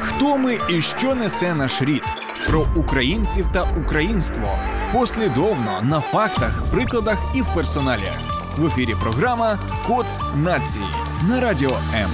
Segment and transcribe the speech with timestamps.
[0.00, 2.02] Хто ми і що несе наш рід?
[2.46, 4.58] Про українців та українство
[4.92, 8.12] послідовно на фактах, прикладах і в персоналі.
[8.56, 10.06] В ефірі програма Код
[10.36, 10.86] нації
[11.28, 12.10] на радіо М.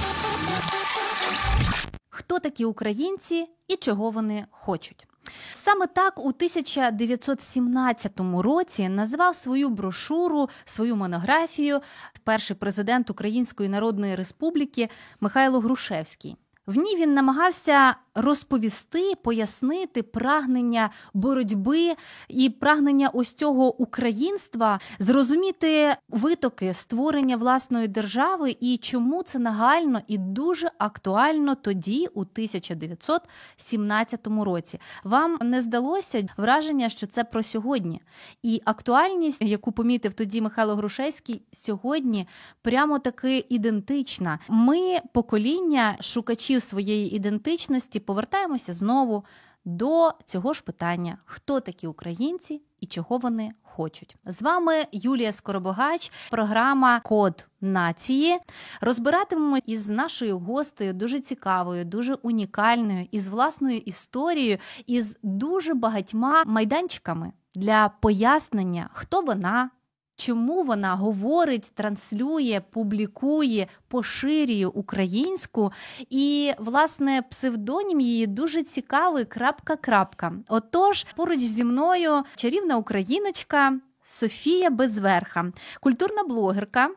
[2.09, 5.07] Хто такі українці і чого вони хочуть?
[5.53, 11.81] Саме так у 1917 році назвав свою брошуру, свою монографію
[12.23, 16.35] перший президент Української Народної Республіки Михайло Грушевський.
[16.67, 21.93] В ній він намагався розповісти, пояснити прагнення боротьби
[22.27, 30.17] і прагнення ось цього українства, зрозуміти витоки створення власної держави і чому це нагально і
[30.17, 34.79] дуже актуально тоді, у 1917 році.
[35.03, 38.01] Вам не здалося враження, що це про сьогодні,
[38.43, 42.27] і актуальність, яку помітив тоді Михайло Грушевський, сьогодні
[42.61, 44.39] прямо таки ідентична.
[44.49, 49.25] Ми покоління шукачів своєї ідентичності повертаємося знову
[49.65, 54.15] до цього ж питання: хто такі українці і чого вони хочуть.
[54.25, 58.37] З вами Юлія Скоробогач, програма Код нації.
[58.81, 67.31] Розбиратимемо із нашою гостею дуже цікавою, дуже унікальною, із власною історією, із дуже багатьма майданчиками
[67.55, 69.69] для пояснення, хто вона,
[70.17, 75.71] чому вона говорить, транслює, публікує, поширює українську,
[76.09, 79.25] і, власне, псевдонім її дуже цікавий.
[79.25, 80.31] крапка-крапка.
[80.47, 83.79] Отож, поруч зі мною чарівна україночка.
[84.09, 85.51] Софія Безверха,
[85.81, 86.89] культурна блогерка,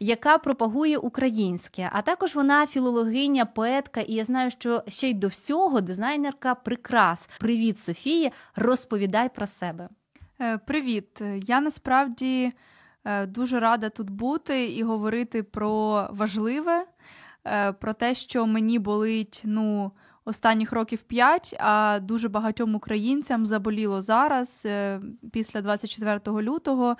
[0.00, 5.28] яка пропагує українське, а також вона філологиня, поетка, і я знаю, що ще й до
[5.28, 7.28] всього дизайнерка прикрас.
[7.40, 8.30] Привіт, Софія!
[8.56, 9.88] Розповідай про себе.
[10.40, 11.22] Е, привіт!
[11.46, 12.52] Я насправді
[13.04, 16.86] е, дуже рада тут бути і говорити про важливе,
[17.46, 19.92] е, про те, що мені болить ну,
[20.24, 24.66] останніх років п'ять, а дуже багатьом українцям заболіло зараз,
[25.32, 26.96] після 24 лютого.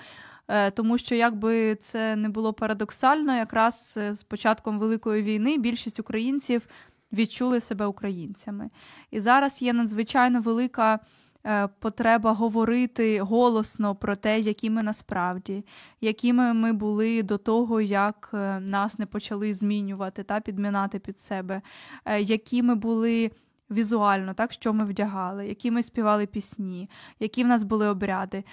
[0.75, 6.69] Тому що, якби це не було парадоксально, якраз з початком Великої війни більшість українців
[7.13, 8.71] відчули себе українцями.
[9.11, 11.01] І зараз є надзвичайно велика.
[11.47, 15.65] Е, потреба говорити голосно про те, які ми насправді,
[16.01, 21.63] якими ми були до того, як е, нас не почали змінювати та підмінати під себе,
[22.05, 23.31] е, які ми були.
[23.71, 26.91] Візуально, так, що ми вдягали, які ми співали пісні,
[27.21, 28.45] які в нас були обряди.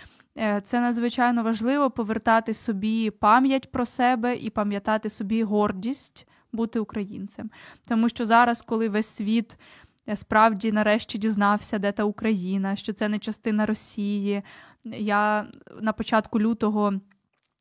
[0.63, 7.49] Це надзвичайно важливо повертати собі пам'ять про себе і пам'ятати собі гордість бути українцем.
[7.87, 9.57] Тому що зараз, коли весь світ
[10.07, 14.41] я справді нарешті дізнався, де та Україна, що це не частина Росії.
[14.83, 15.45] Я
[15.81, 16.93] на початку лютого.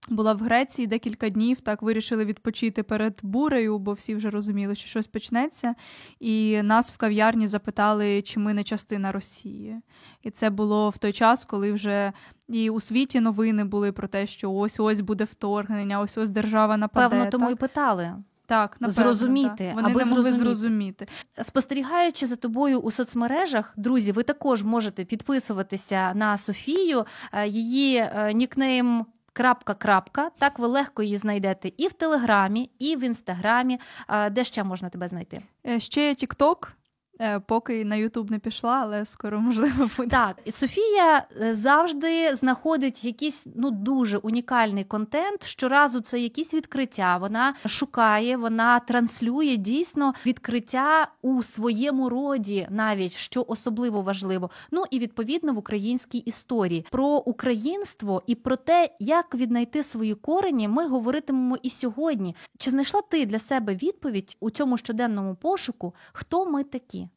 [0.09, 4.89] Була в Греції декілька днів, так вирішили відпочити перед бурею, бо всі вже розуміли, що
[4.89, 5.75] щось почнеться.
[6.21, 9.81] І нас в кав'ярні запитали, чи ми не частина Росії.
[10.23, 12.13] І це було в той час, коли вже
[12.49, 16.77] і у світі новини були про те, що ось ось буде вторгнення, ось ось держава
[16.77, 17.09] нападе.
[17.09, 17.53] Певно, тому так?
[17.53, 18.15] і питали.
[18.47, 19.75] Так, напевно, зрозуміти, так.
[19.75, 21.07] Вони аби не могли зрозуміти.
[21.43, 28.33] Спостерігаючи за тобою у соцмережах, друзі, ви також можете підписуватися на Софію, е, її е,
[28.35, 29.07] нікнейм.
[29.37, 33.81] Крапка, крапка, так ви легко її знайдете і в Телеграмі, і в інстаграмі.
[34.09, 35.43] Е, де ще можна тебе знайти?
[35.79, 36.73] Ще є Тікток.
[37.21, 40.11] Е, поки на Ютуб не пішла, але скоро можливо буде.
[40.11, 45.47] Так, Софія е, завжди знаходить якийсь ну дуже унікальний контент.
[45.47, 47.17] Щоразу це якісь відкриття.
[47.17, 54.51] Вона шукає, вона транслює дійсно відкриття у своєму роді, навіть що особливо важливо.
[54.71, 60.69] Ну і відповідно в українській історії про українство і про те, як віднайти свої корені,
[60.69, 62.37] ми говоритимемо і сьогодні.
[62.59, 65.95] Чи знайшла ти для себе відповідь у цьому щоденному пошуку?
[66.13, 67.09] Хто ми такі?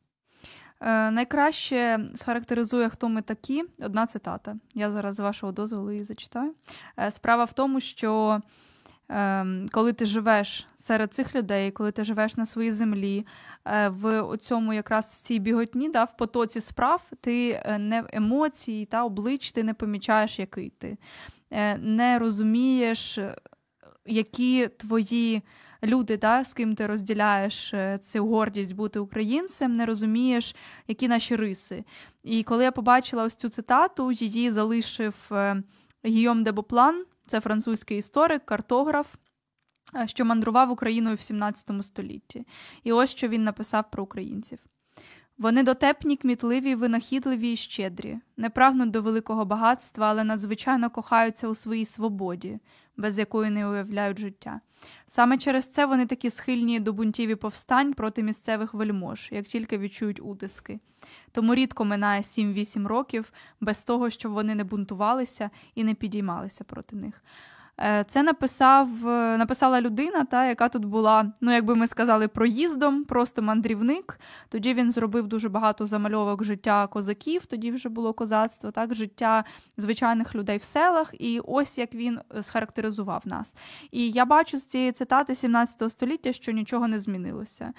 [0.82, 3.64] Е, найкраще схарактеризує, хто ми такі.
[3.82, 4.56] Одна цитата.
[4.74, 6.54] Я зараз з вашого дозволу її зачитаю.
[7.00, 8.42] Е, справа в тому, що
[9.12, 13.26] е, коли ти живеш серед цих людей, коли ти живеш на своїй землі,
[13.66, 19.06] е, в цьому якраз в цій біготні, да, в потоці справ, ти не емоції та
[19.06, 20.98] облич ти не помічаєш, який ти.
[21.80, 23.20] Не розумієш,
[24.06, 25.42] які твої
[25.84, 30.56] люди, да, з ким ти розділяєш е, цю гордість бути українцем, не розумієш,
[30.88, 31.84] які наші риси.
[32.24, 35.64] І коли я побачила ось цю цитату, її залишив е,
[36.06, 39.08] Гійом де Боплан, це французький історик, картограф.
[39.96, 42.48] Е, що мандрував Україною в 17 столітті.
[42.84, 44.60] І ось що він написав про українців.
[45.38, 51.56] Вони дотепні, кмітливі, винахідливі і щедрі, не прагнуть до великого багатства, але надзвичайно кохаються у
[51.56, 52.60] своїй свободі,
[52.98, 54.62] без якої не уявляють життя.
[55.08, 59.78] Саме через це вони такі схильні до бунтів і повстань проти місцевих вельмож, як тільки
[59.78, 60.80] відчують утиски.
[61.32, 66.96] Тому рідко минає 7-8 років без того, щоб вони не бунтувалися і не підіймалися проти
[66.96, 67.24] них.
[67.80, 72.28] Е, це написав, е, написала людина, та, яка тут була, ну, як би ми сказали,
[72.28, 74.20] проїздом, просто мандрівник.
[74.50, 79.44] Тоді він зробив дуже багато замальовок життя козаків, тоді вже було козацтво, так, життя
[79.78, 81.14] звичайних людей в селах.
[81.20, 83.56] І ось як він е, схарактеризував нас.
[83.92, 87.74] І я бачу з цієї цитати 17 століття, що нічого не змінилося.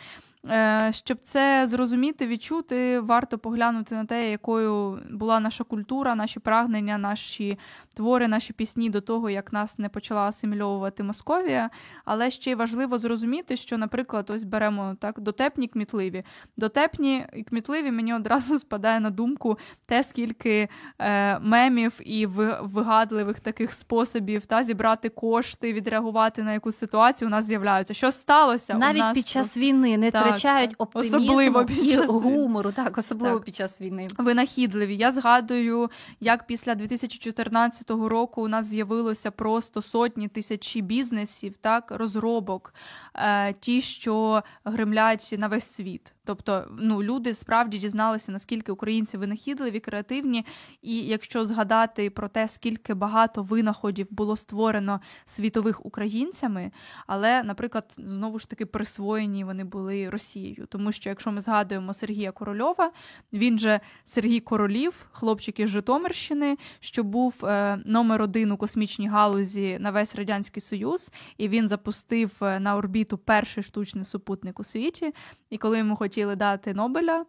[0.46, 6.98] Е, щоб це зрозуміти, відчути, варто поглянути на те, якою була наша культура, наші прагнення,
[6.98, 7.58] наші
[7.94, 11.70] твори, наші пісні до того, як нас не почала асимільовувати Московія.
[12.04, 16.24] Але ще й важливо зрозуміти, що, наприклад, ось беремо так дотепні кмітливі.
[16.56, 20.68] Дотепні і кмітливі мені одразу спадає на думку те, скільки
[20.98, 22.26] е, мемів і
[22.60, 27.94] вигадливих таких способів та зібрати кошти, відреагувати на якусь ситуацію у нас з'являються.
[27.94, 31.90] Що сталося навіть у нас під час війни не так, втрачають оптимізму особливо під і
[31.90, 33.44] час гумору, так особливо так.
[33.44, 34.06] під час війни.
[34.18, 34.96] Винахідливі.
[34.96, 35.90] Я згадую,
[36.20, 42.74] як після 2014 року у нас з'явилося просто сотні тисячі бізнесів, так розробок,
[43.14, 46.12] е, ті, що гремлять на весь світ.
[46.28, 50.44] Тобто, ну люди справді дізналися, наскільки українці винахідливі, креативні.
[50.82, 56.70] І якщо згадати про те, скільки багато винаходів було створено світових українцями,
[57.06, 60.66] але, наприклад, знову ж таки присвоєні вони були Росією.
[60.66, 62.92] Тому що, якщо ми згадуємо Сергія Корольова,
[63.32, 69.78] він же Сергій Королів, хлопчик із Житомирщини, що був е, номер один у космічній галузі
[69.80, 75.14] на весь радянський союз, і він запустив е, на орбіту перший штучний супутник у світі.
[75.50, 77.24] І коли йому хотіли хотіли дати Нобеля.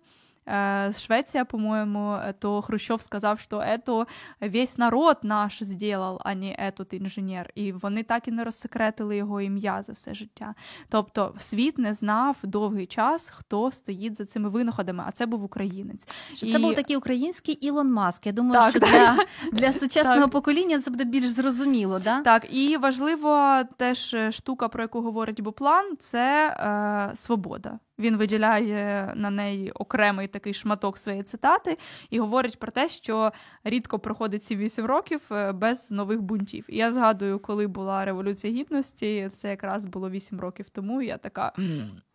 [0.50, 4.06] Э, Швеція, по-моєму, то Хрущов сказав, що це
[4.42, 7.50] весь народ наш зробив, а не этот інженер.
[7.56, 10.56] І вони так і не розсекретили його ім'я за все життя.
[10.90, 16.08] Тобто, світ не знав довгий час, хто стоїть за цими винаходами, а це був українець.
[16.34, 16.52] Що і...
[16.52, 18.26] Це був такий український Ілон Маск.
[18.26, 18.90] Я думаю, так, що так.
[18.92, 19.26] для
[19.60, 20.32] для сучасного так.
[20.32, 22.00] покоління це буде більш зрозуміло.
[22.00, 22.22] Да?
[22.22, 26.50] Так, і важливо теж штука, про яку говорить Буплан, це
[27.12, 27.80] е, свобода.
[28.00, 31.78] Він виділяє на неї окремий такий шматок своєї цитати
[32.10, 33.32] і говорить про те, що
[33.64, 36.66] рідко проходить ці вісім років е, без нових бунтів.
[36.68, 41.02] І я згадую, коли була революція гідності, це якраз було вісім років тому.
[41.02, 41.54] і Я така.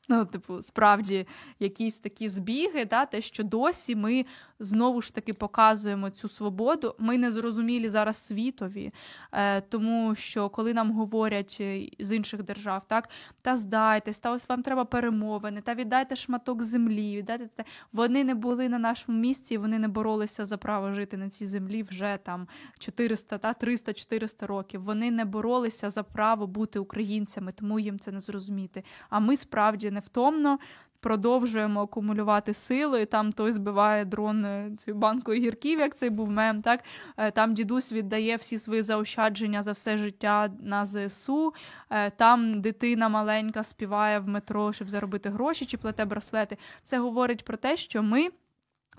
[0.09, 1.27] Ну, типу, справді
[1.61, 4.27] якісь такі збіги, да, те, що досі ми
[4.59, 6.95] знову ж таки показуємо цю свободу.
[6.99, 8.93] Ми не зрозумілі зараз світові,
[9.33, 13.09] е, тому що коли нам говорять е, з інших держав, так
[13.43, 17.65] та здайтесь, та ось вам треба перемовини, та віддайте шматок землі, віддайте те.
[17.93, 21.83] Вони не були на нашому місці, вони не боролися за право жити на цій землі
[21.83, 22.49] вже там
[22.79, 24.83] 400, та 300-400 років.
[24.83, 28.85] Вони не боролися за право бути українцями, тому їм це не зрозуміти.
[29.11, 30.59] А ми справді невтомно
[31.05, 33.07] продовжуємо акумулювати сили.
[33.07, 36.63] Там той збиває дрон е, цю банку гірків, як цей був мем.
[36.63, 36.81] Так
[37.17, 41.55] е, там дідусь віддає всі свої заощадження за все життя на ЗСУ.
[41.91, 46.57] Е, там дитина маленька співає в метро, щоб заробити гроші чи плете браслети.
[46.83, 48.29] Це говорить про те, що ми.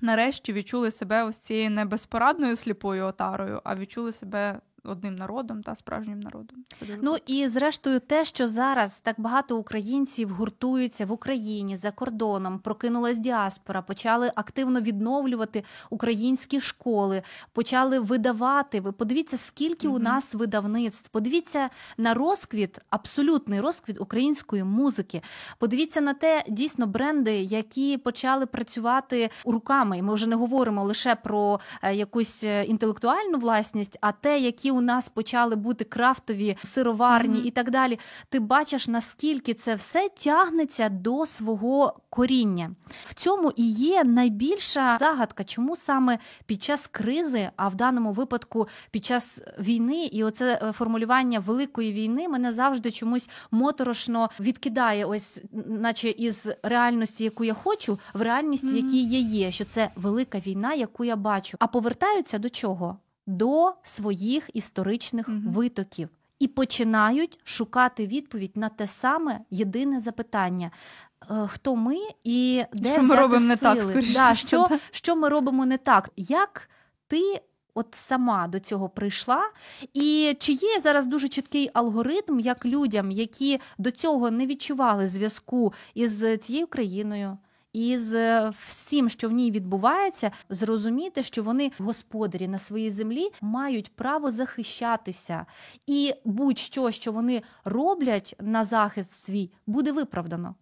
[0.01, 5.75] Нарешті відчули себе ось цією не безпорадною сліпою отарою, а відчули себе одним народом та
[5.75, 6.65] справжнім народом.
[7.01, 13.19] Ну і зрештою, те, що зараз так багато українців гуртуються в Україні за кордоном, прокинулась
[13.19, 17.21] діаспора, почали активно відновлювати українські школи,
[17.53, 18.81] почали видавати.
[18.81, 19.95] Ви подивіться, скільки mm-hmm.
[19.95, 21.09] у нас видавництв.
[21.09, 25.21] Подивіться на розквіт, абсолютний розквіт української музики.
[25.59, 29.97] Подивіться на те, дійсно бренди, які почали працювати руками.
[29.97, 34.71] І ми вже не говоримо лише про е, якусь е, інтелектуальну власність, а те, які
[34.75, 37.45] у нас почали бути крафтові сироварні mm-hmm.
[37.45, 37.99] і так далі.
[38.29, 42.71] Ти бачиш, наскільки це все тягнеться до свого коріння.
[43.05, 48.67] В цьому і є найбільша загадка, чому саме під час кризи, а в даному випадку
[48.91, 55.43] під час війни, і оце е, формулювання великої війни мене завжди чомусь моторошно відкидає, ось,
[55.67, 60.39] наче із реальності, яку я хочу, в реальність, в якій я є, що це велика
[60.39, 61.57] війна, яку я бачу.
[61.59, 62.97] А повертаються до чого?
[63.27, 65.37] До своїх історичних угу.
[65.45, 70.71] витоків і починають шукати відповідь на те саме єдине запитання.
[71.31, 73.79] Е, хто ми і де що ми робимо не так,
[74.13, 76.09] да, що, що ми робимо не так?
[76.17, 76.69] Як
[77.07, 77.41] ти
[77.73, 79.41] от сама до цього прийшла?
[79.93, 85.73] І чи є зараз дуже чіткий алгоритм, як людям, які до цього не відчували зв'язку
[85.93, 87.37] із цією країною,
[87.75, 93.95] і з всім, що в ній відбувається, зрозуміти, що вони господарі на своїй землі мають
[93.95, 95.45] право захищатися,
[95.87, 100.55] і будь-що, що вони роблять на захист свій, буде виправдано.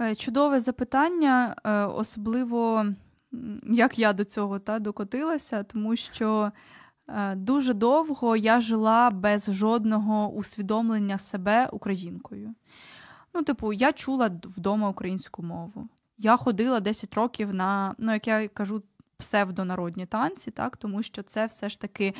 [0.00, 2.86] Е, чудове запитання, е, особливо
[3.62, 6.52] як я до цього та, докотилася, тому що
[7.08, 12.54] е, дуже довго я жила без жодного усвідомлення себе українкою.
[13.34, 15.88] Ну, типу, я чула вдома українську мову.
[16.18, 18.82] Я ходила 10 років на, ну, як я кажу,
[19.18, 22.14] псевдонародні танці, так, тому що це все ж таки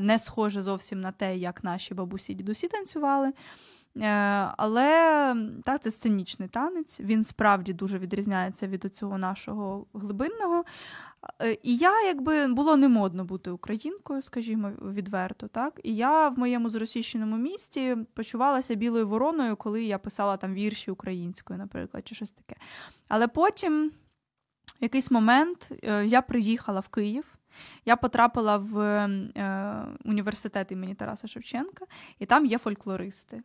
[0.00, 3.32] не схоже зовсім на те, як наші бабусі і дідусі танцювали.
[3.96, 4.08] Е,
[4.56, 10.64] але так, це сценічний танець, він справді дуже відрізняється від цього нашого глибинного.
[11.42, 15.48] Е, і я, якби було не модно бути українкою, скажімо, відверто.
[15.48, 15.80] так.
[15.82, 21.58] І я в моєму зросійщеному місті почувалася білою вороною, коли я писала там вірші українською,
[21.58, 22.60] наприклад, чи щось таке.
[23.08, 23.90] Але потім,
[24.80, 27.24] в якийсь момент, е, я приїхала в Київ.
[27.84, 31.86] Я потрапила в е, університет імені Тараса Шевченка,
[32.18, 33.42] і там є фольклористи.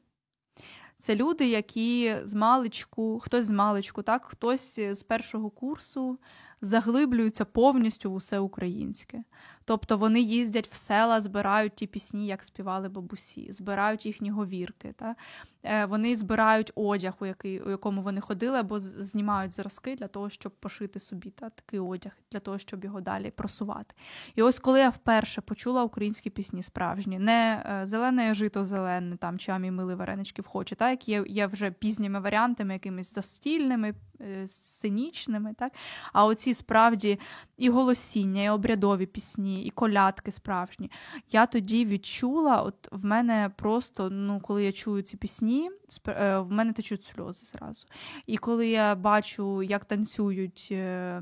[0.97, 6.19] Це люди, які з маличку, хтось з маличку, так, хтось з першого курсу
[6.61, 9.23] заглиблюються повністю в усе українське.
[9.65, 14.93] Тобто вони їздять в села, збирають ті пісні, як співали бабусі, збирають їхні говірки.
[14.97, 15.15] Та?
[15.63, 20.29] Е, вони збирають одяг, у який, у якому вони ходили, або знімають зразки для того,
[20.29, 23.95] щоб пошити собі та, такий одяг, для того, щоб його далі просувати.
[24.35, 29.39] І ось коли я вперше почула українські пісні справжні, не е, зелене жито зелене, там
[29.39, 34.47] чамі мили варенички в хочі, та, які є, є вже пізніми варіантами, якимись застільними, е,
[34.47, 35.73] сценічними, так?
[36.13, 37.19] а оці справді
[37.57, 40.91] і голосіння, і обрядові пісні, і колядки справжні.
[41.31, 45.71] Я тоді відчула, от в мене просто, ну, коли я чую ці пісні,
[46.07, 47.87] е, в мене течуть сльози зразу.
[48.27, 51.21] І коли я бачу, як танцюють е,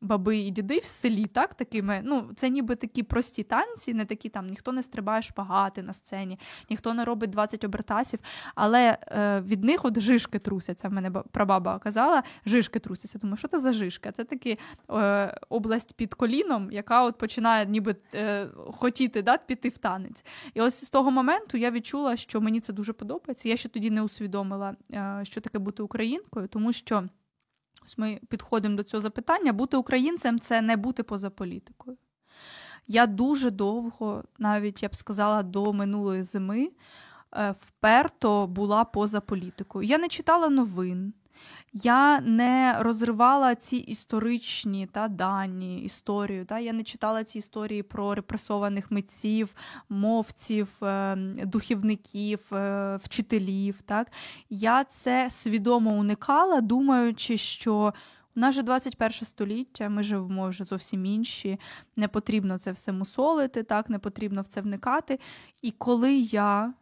[0.00, 4.28] баби і діди в селі, так, такими, ну, це ніби такі прості танці, не такі
[4.28, 6.38] там ніхто не стрибає шпагати на сцені,
[6.70, 8.18] ніхто не робить 20 обертасів,
[8.54, 10.88] але е, від них от жишки трусяться.
[10.88, 13.18] В мене прабаба казала, жишки трусяться.
[13.18, 14.12] Думаю, що це за жишка?
[14.12, 14.58] Це таки
[14.90, 20.24] е, область під коліном, яка от починає ніби е, хотіти да, піти в танець.
[20.54, 23.48] І ось з того моменту я відчула, що мені це дуже подобається.
[23.48, 27.04] Я ще тоді не усвідомила, е, що таке бути українкою, тому що.
[27.98, 29.52] Ми підходимо до цього запитання.
[29.52, 31.96] Бути українцем це не бути поза політикою.
[32.86, 36.70] Я дуже довго, навіть я б сказала, до минулої зими
[37.36, 39.88] е, вперто була поза політикою.
[39.88, 41.14] Я не читала новин,
[41.72, 46.44] я не розривала ці історичні та дані історію.
[46.44, 49.54] Та Я не читала ці історії про репресованих митців,
[49.88, 53.82] мовців, е, духівників, е, вчителів.
[53.82, 54.12] Так?
[54.50, 57.94] Я це свідомо уникала, думаючи, що.
[58.36, 61.58] У нас же 21 століття, ми живемо вже зовсім інші.
[61.96, 65.18] Не потрібно це все мусолити, так не потрібно в це вникати.
[65.62, 66.72] І коли я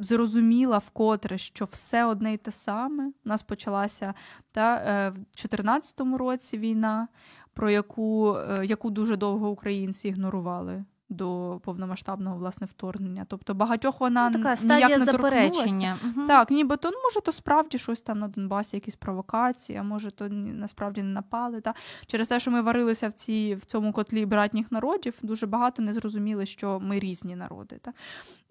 [0.00, 3.06] зрозуміла вкотре, що все одне й те саме.
[3.06, 4.14] У нас почалася
[4.52, 7.08] та, е, в 2014 році війна,
[7.54, 10.84] про яку, е, яку дуже довго українці ігнорували.
[11.12, 15.98] До повномасштабного власне вторгнення, тобто багатьох вона ну, така стадія ніяк не заперечення.
[16.04, 16.26] Угу.
[16.26, 20.10] Так, ніби то ну, може, то справді щось там на Донбасі, якісь провокації, а може,
[20.10, 21.60] то насправді не напали.
[21.60, 21.74] Та
[22.06, 25.92] через те, що ми варилися в цій в цьому котлі братніх народів, дуже багато не
[25.92, 27.78] зрозуміли, що ми різні народи.
[27.82, 27.92] Та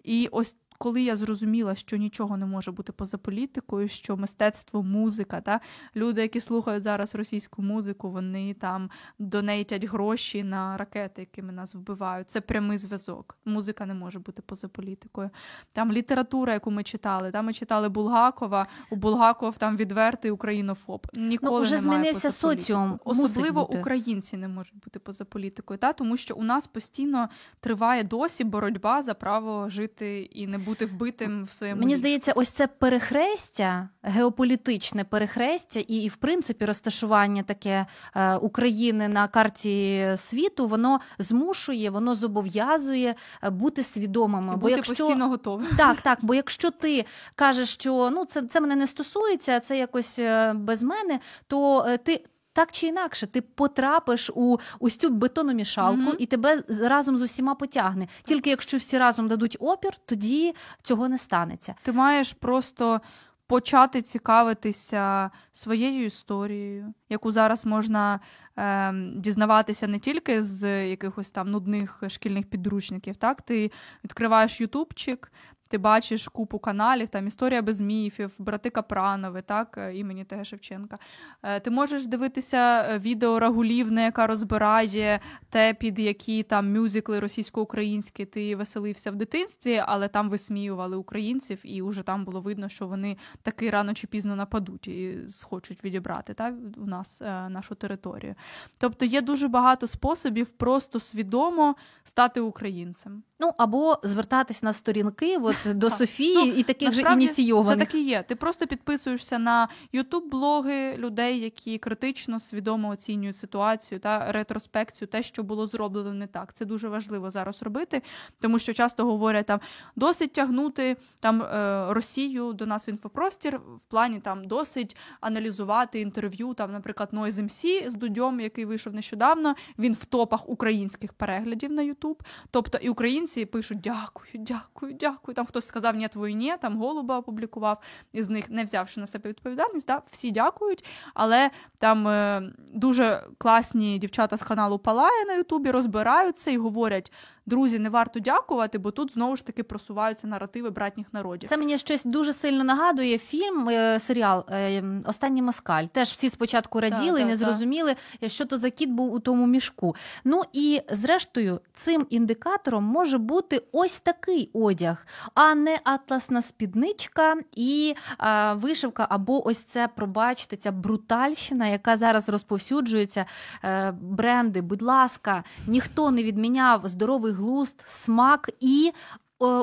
[0.04, 5.40] і ось коли я зрозуміла, що нічого не може бути поза політикою, що мистецтво, музика,
[5.40, 5.60] та
[5.96, 12.30] люди, які слухають зараз російську музику, вони там донейтять гроші на ракети, якими нас вбивають.
[12.30, 13.38] Це прямий зв'язок.
[13.44, 15.30] Музика не може бути поза політикою.
[15.72, 18.66] Там література, яку ми читали, там ми читали Булгакова.
[18.90, 21.06] У Булгаков там відвертий українофоб.
[21.14, 23.00] Ніколи ну, вже немає змінився поза соціум.
[23.04, 23.78] Особливо бути.
[23.78, 27.28] українці не можуть бути поза політикою, та тому що у нас постійно
[27.60, 31.80] триває досі боротьба за право жити і не бути бути вбитим в своєму.
[31.80, 39.08] Мені здається, ось це перехрестя, геополітичне перехрестя, і, і в принципі, розташування таке е, України
[39.08, 44.54] на карті світу, воно змушує, воно зобов'язує е, бути свідомими.
[44.54, 45.66] І бо якщо постійно готовим.
[45.76, 46.18] Так, так.
[46.22, 50.82] Бо якщо ти кажеш, що ну це це мене не стосується, це якось е, без
[50.82, 56.16] мене, то е, ти так чи інакше, ти потрапиш у ось цю бетономішалку mm-hmm.
[56.18, 58.08] і тебе разом з усіма потягне.
[58.24, 61.74] Тільки якщо всі разом дадуть опір, тоді цього не станеться.
[61.82, 63.00] Ти маєш просто
[63.46, 68.20] почати цікавитися своєю історією, яку зараз можна
[68.60, 73.16] е, дізнаватися не тільки з якихось там нудних шкільних підручників.
[73.16, 73.70] Так, ти
[74.04, 75.32] відкриваєш Ютубчик,
[75.70, 80.98] ти бачиш купу каналів, там історія без міфів, брати Капранови, так, е, імені Тега Шевченка.
[81.42, 88.56] Е, ти можеш дивитися відео Рагулівни, яка розбирає те, під які там мюзикли російсько-українські ти
[88.56, 93.70] веселився в дитинстві, але там висміювали українців, і вже там було видно, що вони таки
[93.70, 98.34] рано чи пізно нападуть і схочуть відібрати та, у нас нашу територію.
[98.78, 103.22] Тобто є дуже багато способів просто свідомо стати українцем.
[103.40, 107.78] Ну або звертатись на сторінки от, до Софії ну, і таких же ініційованих.
[107.78, 108.22] Це так і є.
[108.22, 115.42] Ти просто підписуєшся на ютуб-блоги людей, які критично свідомо оцінюють ситуацію та ретроспекцію, те, що
[115.42, 116.54] було зроблено не так.
[116.54, 118.02] Це дуже важливо зараз робити,
[118.40, 119.60] тому що часто говорять там
[119.96, 126.54] досить тягнути там е, Росію до нас в інфопростір в плані там досить аналізувати інтерв'ю.
[126.54, 129.54] Там, наприклад, Noise MC з Дудьом, який вийшов нещодавно.
[129.78, 132.22] Він в топах українських переглядів на Ютуб.
[132.50, 135.34] Тобто і українці пишуть дякую, дякую, дякую.
[135.34, 137.78] Там хтось сказав ні, твої ні, там голуба опублікував
[138.12, 139.86] із них, не взявши на себе відповідальність.
[139.86, 140.02] Да?
[140.10, 142.42] Всі дякують, але там е,
[142.72, 147.12] дуже класні дівчата з каналу Палає на Ютубі розбираються і говорять
[147.46, 151.48] друзі, не варто дякувати, бо тут знову ж таки просуваються наративи братніх народів.
[151.48, 155.84] Це мені щось дуже сильно нагадує фільм, е, серіал е, Останній москаль.
[155.84, 158.30] Теж всі спочатку раділи так, і не так, зрозуміли, так.
[158.30, 159.96] що то за кіт був у тому мішку.
[160.24, 167.94] Ну і зрештою, цим індикатором може бути ось такий одяг, а не атласна спідничка і
[168.18, 173.26] а, вишивка, або ось це, пробачте, ця брутальщина, яка зараз розповсюджується.
[173.64, 178.92] Е, бренди, будь ласка, ніхто не відміняв здоровий глузд, смак і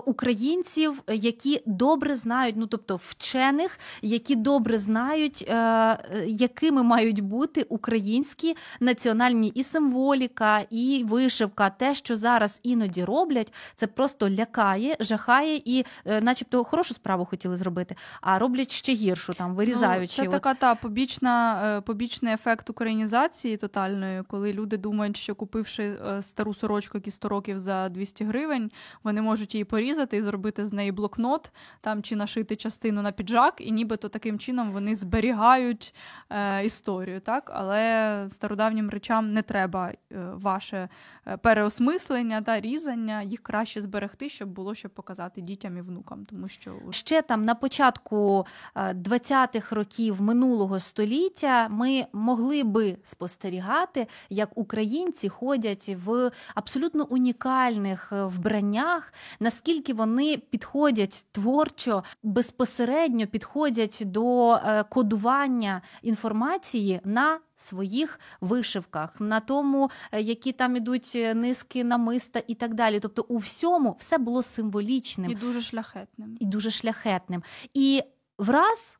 [0.05, 8.55] українців, які добре знають, ну тобто вчених, які добре знають, е, якими мають бути українські
[8.79, 11.69] національні і символіка, і вишивка.
[11.69, 17.57] Те, що зараз іноді роблять, це просто лякає, жахає і, е, начебто, хорошу справу хотіли
[17.57, 20.21] зробити, а роблять ще гіршу, там вирізаючи.
[20.21, 26.53] Ну, Це така та побічна, побічний ефект українізації тотальної, коли люди думають, що купивши стару
[26.53, 28.71] сорочку, які 100 років за 200 гривень,
[29.03, 33.53] вони можуть її порізати і зробити з неї блокнот там чи нашити частину на піджак,
[33.59, 35.93] і нібито таким чином вони зберігають
[36.29, 37.19] е, історію.
[37.19, 37.51] так?
[37.53, 39.97] Але стародавнім речам не треба е,
[40.33, 40.89] ваше
[41.27, 46.25] е, переосмислення та різання, їх краще зберегти, щоб було що показати дітям і внукам.
[46.25, 54.07] Тому що ще там на початку 20-х е, років минулого століття ми могли би спостерігати,
[54.29, 59.13] як українці ходять в абсолютно унікальних вбраннях
[59.57, 69.89] наскільки вони підходять творчо, безпосередньо підходять до е, кодування інформації на своїх вишивках, на тому,
[70.11, 72.99] е, які там ідуть е, низки намиста і так далі.
[72.99, 76.37] Тобто, у всьому все було символічним і дуже шляхетним.
[76.39, 77.43] І дуже шляхетним.
[77.73, 78.03] І
[78.37, 78.99] враз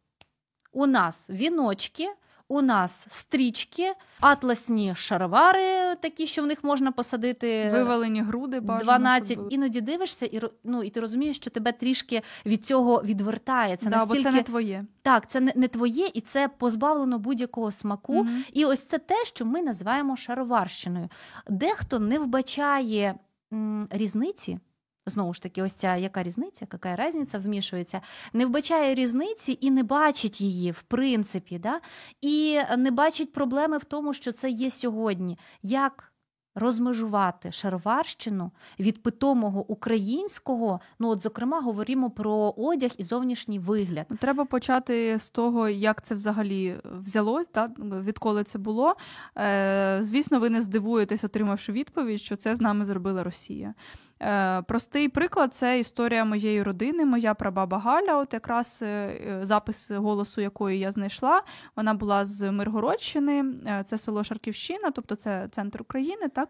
[0.71, 2.09] у нас віночки
[2.49, 9.31] у нас стрічки, атласні шаровари, такі, що в них можна посадити вивалені груди, бажано, 12.
[9.31, 9.47] Щоб...
[9.53, 13.77] Іноді дивишся, і ну, і ти розумієш, що тебе трішки від цього відвертає.
[13.77, 14.23] Це да, настільки...
[14.23, 14.85] бо це не твоє.
[15.01, 18.13] Так, це не, не твоє, і це позбавлено будь-якого смаку.
[18.13, 18.29] Угу.
[18.53, 21.09] І ось це те, що ми називаємо шароварщиною.
[21.49, 23.15] Дехто не вбачає
[23.53, 24.59] м, різниці
[25.09, 28.01] знову ж таки, ось ця яка різниця, яка різниця вмішується,
[28.33, 31.81] не вбачає різниці і не бачить її, в принципі, да?
[32.21, 35.37] і не бачить проблеми в тому, що це є сьогодні.
[35.63, 36.13] Як
[36.57, 40.79] розмежувати шароварщину від питомого українського.
[40.99, 44.07] Ну, от, зокрема, говоримо про одяг і зовнішній вигляд.
[44.19, 48.95] Треба почати з того, як це взагалі взялось, та відколи це було.
[49.37, 53.73] Е, Звісно, ви не здивуєтесь, отримавши відповідь, що це з нами зробила Росія.
[54.21, 58.17] Е, Простий приклад це історія моєї родини, моя прабаба Галя.
[58.17, 61.41] От якраз е, запис голосу, якої я знайшла.
[61.75, 66.29] Вона була з Миргородщини, е, це село Шарківщина, тобто це центр України.
[66.29, 66.46] так?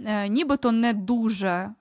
[0.00, 1.72] Е, Нібито не дуже е,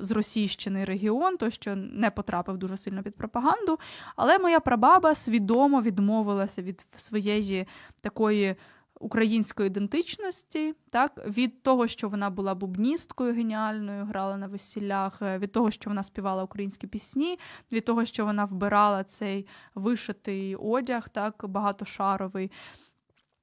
[0.00, 3.78] зросійщений регіон, то що не потрапив дуже сильно під пропаганду.
[4.16, 7.66] Але моя прабаба свідомо відмовилася від своєї
[8.00, 8.56] такої
[9.00, 15.52] української ідентичності, так від того, що вона була бубністкою геніальною, грала на весіллях, е, від
[15.52, 17.38] того, що вона співала українські пісні,
[17.72, 22.50] від того, що вона вбирала цей вишитий одяг, так багатошаровий.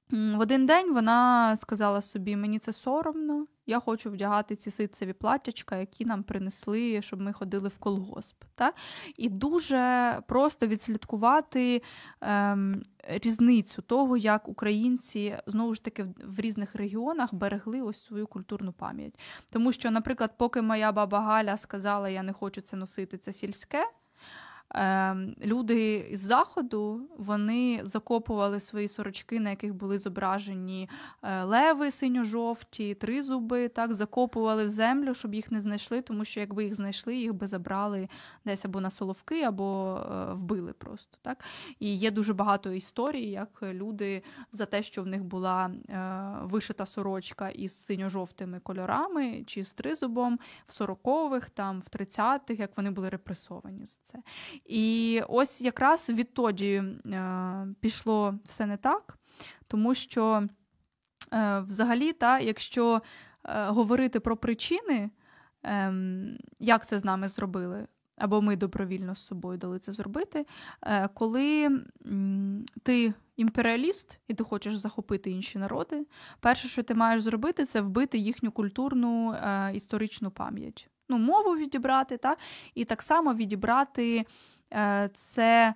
[0.10, 5.78] В один день вона сказала собі: мені це соромно, я хочу вдягати ці ситцеві платтячка,
[5.78, 8.44] які нам принесли, щоб ми ходили в колгосп.
[8.56, 8.76] Так?
[9.18, 11.82] І дуже просто відслідкувати
[12.22, 18.74] ем, різницю того, як українці знову ж таки в різних регіонах берегли ось свою культурну
[18.74, 19.20] пам'ять.
[19.52, 23.86] Тому що, наприклад, поки моя баба Галя сказала, я не хочу це носити, це сільське.
[24.70, 30.90] Ем, люди з заходу вони закопували свої сорочки, на яких були зображені
[31.24, 36.64] е, леви синьо-жовті, тризуби, так закопували в землю, щоб їх не знайшли, тому що якби
[36.64, 38.10] їх знайшли, їх би забрали
[38.46, 41.18] десь або на соловки, або е, вбили просто.
[41.22, 41.44] Так?
[41.80, 46.86] І є дуже багато історій, як люди за те, що в них була е, вишита
[46.86, 53.10] сорочка із синьо-жовтими кольорами чи з тризубом в 40-х, там в 30-х, як вони були
[53.10, 54.20] репресовані за це.
[54.66, 59.18] І ось якраз відтоді е, пішло все не так,
[59.68, 60.48] тому що
[61.34, 63.02] е, взагалі, та, якщо
[63.46, 65.10] е, говорити про причини,
[65.66, 65.94] е,
[66.60, 70.46] як це з нами зробили, або ми добровільно з собою дали це зробити,
[71.14, 71.80] коли
[72.84, 76.06] ти імперіаліст і ти хочеш захопити інші народи,
[76.40, 79.36] перше, що ти маєш зробити, це вбити їхню культурну
[79.74, 80.90] історичну пам'ять.
[81.10, 82.38] Ну, мову відібрати, так?
[82.76, 84.26] і так само відібрати
[84.74, 85.74] Е, це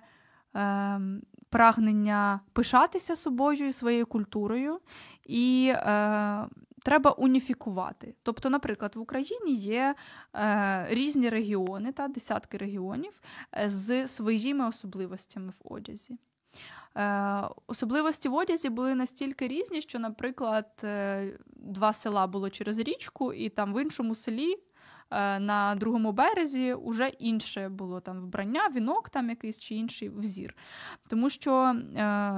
[0.54, 4.80] ем, прагнення пишатися собою і своєю культурою,
[5.26, 6.46] і е,
[6.82, 8.14] треба уніфікувати.
[8.22, 9.94] Тобто, наприклад, в Україні є
[10.34, 13.20] е, різні регіони, та, десятки регіонів
[13.66, 16.18] з своїми особливостями в одязі.
[17.66, 20.86] Особливості в одязі були настільки різні, що, наприклад,
[21.56, 24.71] два села було через річку, і там в іншому селі Е,
[25.40, 30.56] на другому березі вже інше було там вбрання, вінок там якийсь чи інший взір.
[31.08, 31.74] Тому що е,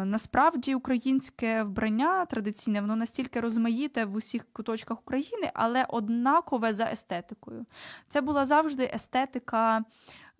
[0.04, 7.66] насправді українське вбрання традиційне, воно настільки розмаїте в усіх куточках України, але однакове за естетикою.
[8.08, 9.84] Це була завжди естетика.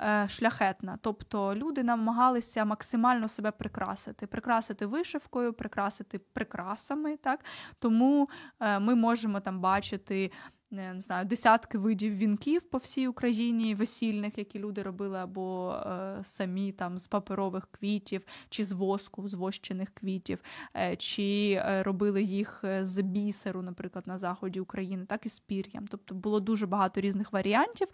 [0.01, 7.17] Е, шляхетна, тобто люди намагалися максимально себе прикрасити, прикрасити вишивкою, прикрасити прикрасами.
[7.17, 7.45] Так?
[7.79, 8.29] Тому
[8.61, 10.31] ми можемо там бачити
[10.75, 16.73] не знаю, десятки видів вінків по всій Україні, весільних, які люди робили, або е, самі
[16.73, 20.39] там з паперових квітів, чи з воску, з вощених квітів,
[20.77, 25.41] е, чи е, робили їх е, з бісеру, наприклад, на заході України, так і з
[25.41, 25.87] пір'ям.
[25.87, 27.89] Тобто було дуже багато різних варіантів,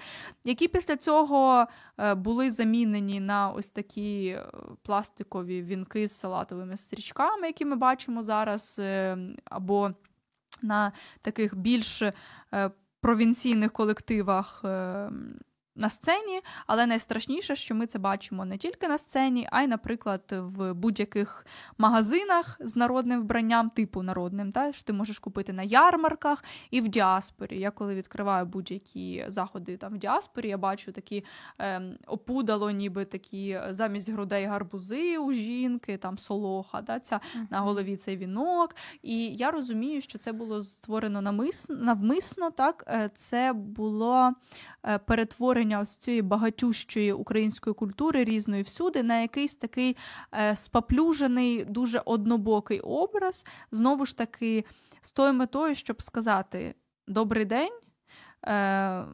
[0.45, 1.67] які після цього
[1.99, 4.39] е, були замінені на ось такі
[4.83, 8.81] пластикові вінки з салатовими стрічками, які ми бачимо зараз,
[9.45, 9.91] або
[10.63, 10.93] на
[11.23, 12.13] таких більш е,
[13.01, 15.35] провінційних колективах ем,
[15.81, 20.23] на сцені, але найстрашніше, що ми це бачимо не тільки на сцені, а й, наприклад,
[20.31, 21.47] в будь-яких
[21.79, 26.89] магазинах з народним вбранням, типу народним, та, що ти можеш купити на ярмарках і в
[26.89, 27.61] діаспорі.
[27.61, 31.25] Я коли відкриваю будь-які заходи там в діаспорі, я бачу такі
[31.61, 37.97] е, опудало, ніби такі замість грудей гарбузи у жінки, там солоха, та, ця, на голові
[37.97, 38.75] цей вінок.
[39.03, 42.51] І я розумію, що це було створено намисно, навмисно.
[42.51, 44.33] так, е, Це було
[44.80, 49.97] Е, перетворення ось цієї багатющої української культури різної всюди на якийсь такий
[50.55, 54.65] споплюжений, спаплюжений, дуже однобокий образ, знову ж таки,
[55.01, 56.75] з тою метою, щоб сказати:
[57.07, 57.73] Добрий день,
[58.47, 59.05] е,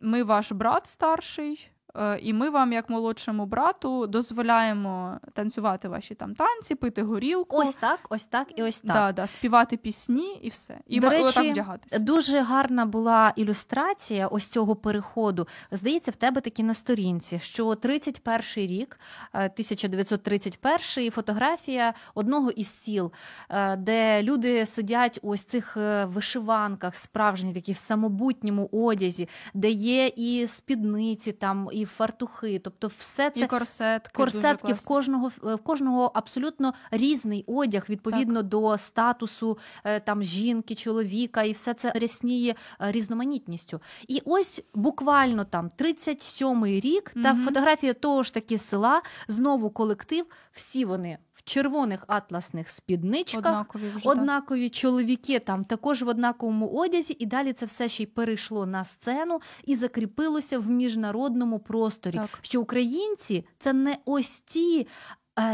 [0.00, 1.70] ми ваш брат старший.
[1.96, 7.56] Е, і ми вам, як молодшому брату, дозволяємо танцювати ваші там танці, пити горілку.
[7.56, 8.92] Ось так, ось так і ось так.
[8.92, 10.78] Да, да, Співати пісні і все.
[10.86, 11.98] І До речі, так вдягатися.
[11.98, 15.48] Дуже гарна була ілюстрація ось цього переходу.
[15.70, 19.00] Здається, в тебе такі на сторінці, що 31 рік,
[19.32, 23.12] 1931 е, фотографія одного із сіл,
[23.50, 30.06] е, де люди сидять у ось цих вишиванках, справжні такі в самобутньому одязі, де є
[30.06, 36.10] і спідниці там і фартухи, тобто все це і корсетки, корсетки в кожного в кожного
[36.14, 38.48] абсолютно різний одяг відповідно так.
[38.48, 43.80] до статусу е, там жінки, чоловіка, і все це рясніє е, різноманітністю.
[44.08, 47.42] І ось буквально там 37-й рік та угу.
[47.44, 54.70] фотографія того ж таки села, знову колектив, всі вони червоних атласних спідничках, однакові вже, однакові
[54.70, 59.40] чоловіки там також в однаковому одязі, і далі це все ще й перейшло на сцену
[59.64, 62.14] і закріпилося в міжнародному просторі.
[62.14, 62.38] Так.
[62.42, 64.86] Що українці це не ось ті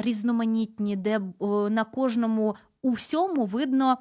[0.01, 1.21] різноманітні, де
[1.71, 3.99] на кожному у всьому видно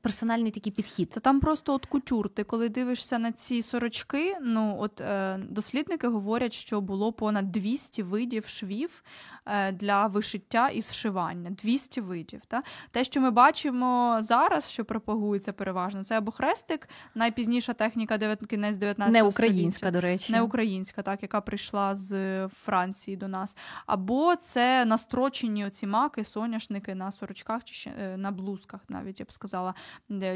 [0.00, 1.10] персональний такий підхід.
[1.10, 2.28] Та там просто от кутюр.
[2.28, 8.02] Ти коли дивишся на ці сорочки, ну от е, дослідники говорять, що було понад 200
[8.02, 9.04] видів швів
[9.46, 11.50] е, для вишиття і зшивання.
[11.50, 12.40] 200 видів.
[12.48, 12.62] Та?
[12.90, 19.12] Те, що ми бачимо зараз, що пропагується переважно, це або хрестик, найпізніша техніка кінець 19
[19.12, 20.32] Не українська, до речі.
[20.32, 23.56] Не українська, так, яка прийшла з Франції до нас.
[23.86, 29.32] Або це настрочені оці маки, соняшники на сорочках чи е, на блузках навіть я б
[29.34, 29.74] сказала,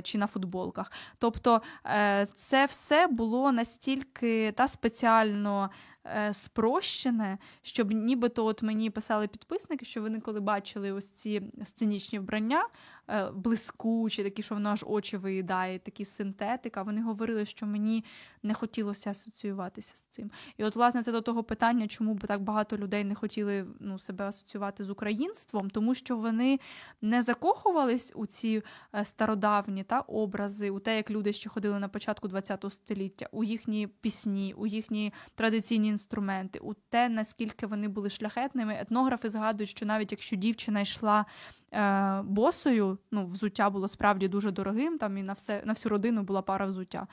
[0.03, 0.93] чи на футболках.
[1.19, 5.71] Тобто е, це все було настільки та спеціально
[6.05, 12.19] е, спрощене, щоб нібито от мені писали підписники, що вони коли бачили ось ці сценічні
[12.19, 12.65] вбрання.
[13.11, 16.83] Е, блискучі, такі, що воно аж очі виїдає, такі синтетика.
[16.83, 18.05] Вони говорили, що мені
[18.43, 20.31] не хотілося асоціюватися з цим.
[20.57, 23.99] І от, власне, це до того питання, чому б так багато людей не хотіли ну,
[23.99, 26.61] себе асоціювати з українством, тому що вони
[27.03, 28.63] не закохувались у ці
[28.95, 33.45] е, стародавні та образи, у те, як люди ще ходили на початку ХХ століття, у
[33.45, 38.79] їхні пісні, у їхні традиційні інструменти, у те, наскільки вони були шляхетними.
[38.81, 41.25] Етнографи згадують, що навіть якщо дівчина йшла
[41.73, 46.23] е, босою, ну, взуття було справді дуже дорогим, там і на все на всю родину
[46.23, 47.07] була пара взуття.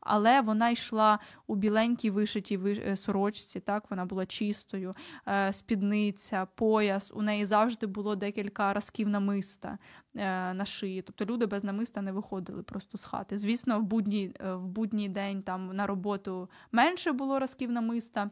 [0.00, 4.94] Але вона йшла у біленькій вишитій е, сорочці, так, вона була чистою,
[5.28, 7.12] е, спідниця, пояс.
[7.14, 9.78] У неї завжди було декілька разків намиста
[10.16, 11.02] е, на шиї.
[11.02, 13.38] Тобто люди без намиста не виходили просто з хати.
[13.38, 18.30] Звісно, в будній е, в будній день там на роботу менше було разків намиста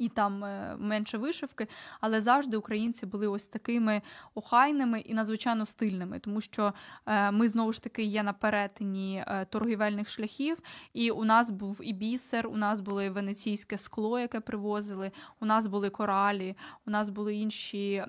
[0.00, 1.66] і там е, менше вишивки,
[2.00, 4.02] але завжди українці були ось такими
[4.34, 6.74] охайними і надзвичайно стильними, тому що
[7.06, 10.58] е, ми знову ж таки є на перетині е, торгівельних шляхів,
[10.94, 15.66] і у нас був і бісер, у нас було венеційське скло, яке привозили, у нас
[15.66, 18.04] були коралі, у нас були інші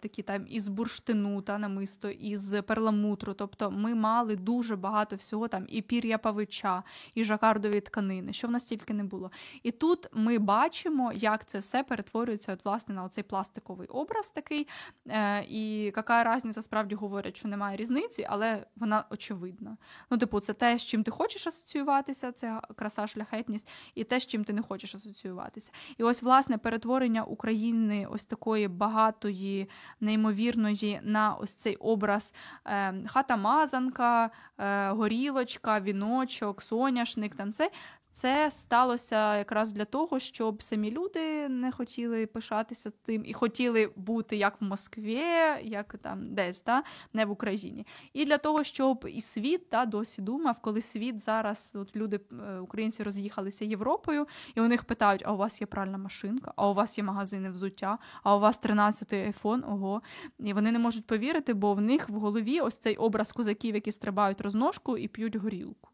[0.00, 3.32] такі там із бурштину та намисто, із перламутру.
[3.34, 6.82] Тобто ми мали дуже багато всього там і пір'я павича,
[7.14, 9.30] і жакардові тканини, що в нас тільки не було.
[9.62, 14.68] І тут ми бачимо як це все перетворюється от, власне на оцей пластиковий образ такий.
[15.08, 19.76] Е, І яка різниця справді говорять, що немає різниці, але вона очевидна.
[20.10, 24.26] Ну, типу, це те, з чим ти хочеш асоціюватися, це краса, шляхетність, і те, з
[24.26, 25.72] чим ти не хочеш асоціюватися.
[25.98, 29.68] І ось, власне, перетворення України ось такої багатої,
[30.00, 32.34] неймовірної на ось цей образ
[32.64, 37.36] е, хата-мазанка, е, горілочка, віночок, соняшник.
[37.36, 37.70] там це
[38.12, 44.36] це сталося якраз для того, щоб самі люди не хотіли пишатися тим і хотіли бути
[44.36, 45.22] як в Москві,
[45.62, 47.86] як там десь, та, не в Україні.
[48.12, 52.58] І для того, щоб і світ та, досі думав, коли світ зараз, от люди, е,
[52.58, 56.74] українці роз'їхалися Європою, і у них питають: а у вас є пральна машинка, а у
[56.74, 60.02] вас є магазини взуття, а у вас 13-й айфон, ого.
[60.38, 63.92] І вони не можуть повірити, бо в них в голові ось цей образ козаків, які
[63.92, 65.91] стрибають розножку і п'ють горілку.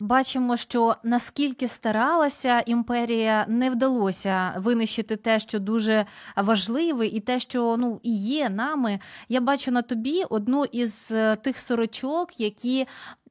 [0.00, 7.76] Бачимо, що наскільки старалася імперія, не вдалося винищити те, що дуже важливе, і те, що
[7.78, 9.00] ну і є нами.
[9.28, 12.86] Я бачу на тобі одну із е, тих сорочок, які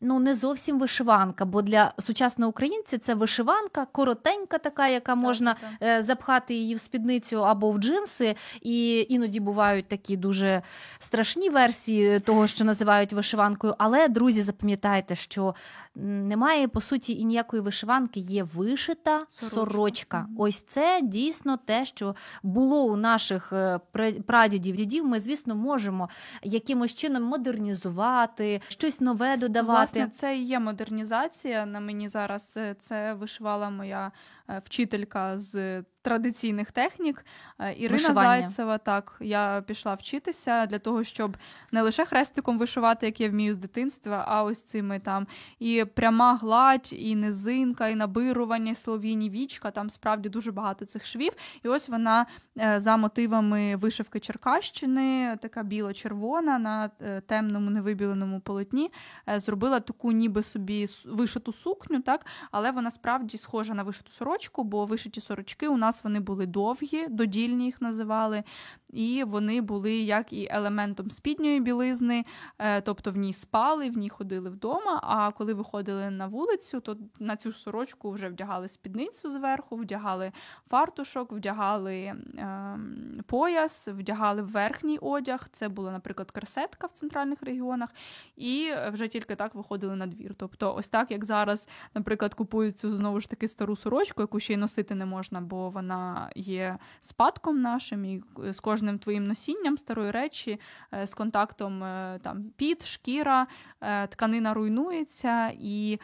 [0.06, 5.70] ну не зовсім вишиванка, бо для сучасного українця це вишиванка, коротенька, така, яка можна так.
[5.82, 8.36] Е, запхати її в спідницю або в джинси.
[8.62, 10.62] І іноді бувають такі дуже
[11.00, 13.76] страшні версії того, що називають вишиванкою.
[13.78, 15.56] Але друзі, запам'ятайте, що
[15.96, 19.56] немає по суті і ніякої вишиванки, є вишита сорочка.
[19.56, 20.28] сорочка.
[20.38, 23.80] Ось це дійсно те, що було у наших е,
[24.28, 25.06] прадідів дідів.
[25.06, 26.10] Ми, звісно, можемо
[26.44, 29.80] якимось чином модернізувати, щось нове додавати.
[29.80, 31.66] Власне, це і є модернізація.
[31.66, 34.12] На мені зараз е, це вишивала моя
[34.50, 37.26] е, вчителька з традиційних технік.
[37.60, 38.42] Е, Ірина Вишивання.
[38.42, 41.38] Зайцева, так, я пішла вчитися для того, щоб
[41.72, 45.28] не лише хрестиком вишивати, як я вмію з дитинства, а ось цими там
[45.60, 49.72] і пряма гладь, і низинка, і набирування, і слов'їні вічка.
[49.72, 51.32] Там справді дуже багато цих швів.
[51.64, 52.26] І ось вона
[52.60, 58.92] е, за мотивами вишивки Черкащини, така біло-червона на е, темному невибіленому полотні,
[59.36, 64.86] зробила таку, ніби собі вишиту сукню, так, але вона справді схожа на вишиту сорочку, бо
[64.86, 68.44] вишиті сорочки у нас нас вони були довгі, додільні їх називали,
[68.90, 72.26] і вони були як і елементом спідньої білизни,
[72.60, 75.00] е, тобто в ній спали, в ній ходили вдома.
[75.04, 80.32] А коли виходили на вулицю, то на цю сорочку вже вдягали спідницю зверху, вдягали
[80.70, 82.80] фартушок, вдягали е,
[83.28, 85.48] пояс, вдягали верхній одяг.
[85.52, 87.90] Це була, наприклад, керсетка в центральних регіонах,
[88.36, 90.36] і вже тільки так виходили на двір.
[90.38, 94.54] Тобто, ось так як зараз, наприклад, купують цю знову ж таки стару сорочку, яку ще
[94.54, 100.12] й носити не можна, бо вона є спадком нашим, і з кожним твоїм носінням старої
[100.12, 100.60] речі,
[100.94, 103.48] е, з контактом е, там під, шкіра,
[103.82, 106.00] е, тканина руйнується, і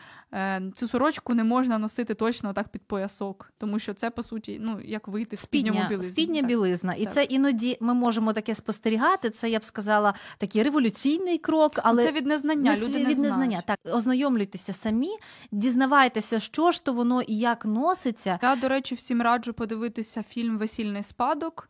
[0.75, 4.79] цю сорочку не можна носити точно так під поясок, тому що це по суті ну
[4.85, 6.01] як вийти з білизну.
[6.01, 6.47] Спідня так.
[6.47, 7.13] білизна, і так.
[7.13, 9.29] це іноді ми можемо таке спостерігати.
[9.29, 12.75] Це я б сказала такий революційний крок, але це від незнання.
[12.75, 13.63] Люди від не незнання.
[13.67, 15.17] Так ознайомлюйтеся самі,
[15.51, 18.39] дізнавайтеся, що ж то воно і як носиться.
[18.41, 21.69] Я до речі, всім раджу подивитися фільм Весільний спадок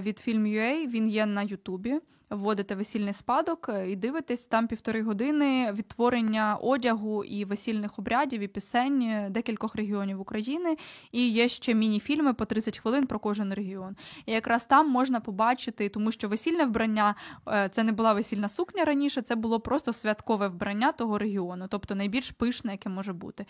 [0.00, 2.00] від Film.ua, Він є на Ютубі.
[2.30, 8.48] Вводите весільний спадок е, і дивитесь там півтори години відтворення одягу і весільних обрядів і
[8.48, 10.76] пісень е, декількох регіонів України.
[11.12, 13.96] І є ще міні-фільми по 30 хвилин про кожен регіон.
[14.26, 17.14] І якраз там можна побачити, тому що весільне вбрання
[17.48, 21.94] е, це не була весільна сукня раніше, це було просто святкове вбрання того регіону, тобто
[21.94, 23.46] найбільш пишне, яке може бути.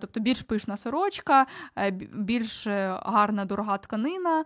[0.00, 1.46] Тобто більш пишна сорочка,
[2.14, 4.44] більш гарна дорога тканина,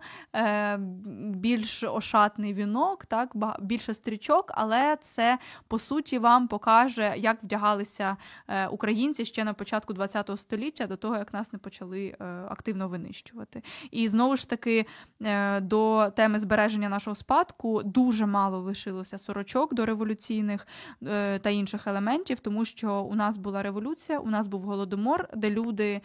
[1.35, 3.05] більш ошатний вінок.
[3.05, 9.53] так, більше стрічок, але це по суті вам покаже, як вдягалися е, українці ще на
[9.53, 13.63] початку ХХ століття, до того як нас не почали е, активно винищувати.
[13.91, 14.85] І знову ж таки
[15.21, 20.67] е, до теми збереження нашого спадку дуже мало лишилося сорочок до революційних
[21.41, 26.01] та інших елементів, тому що у нас була революція, у нас був голодомор, де люди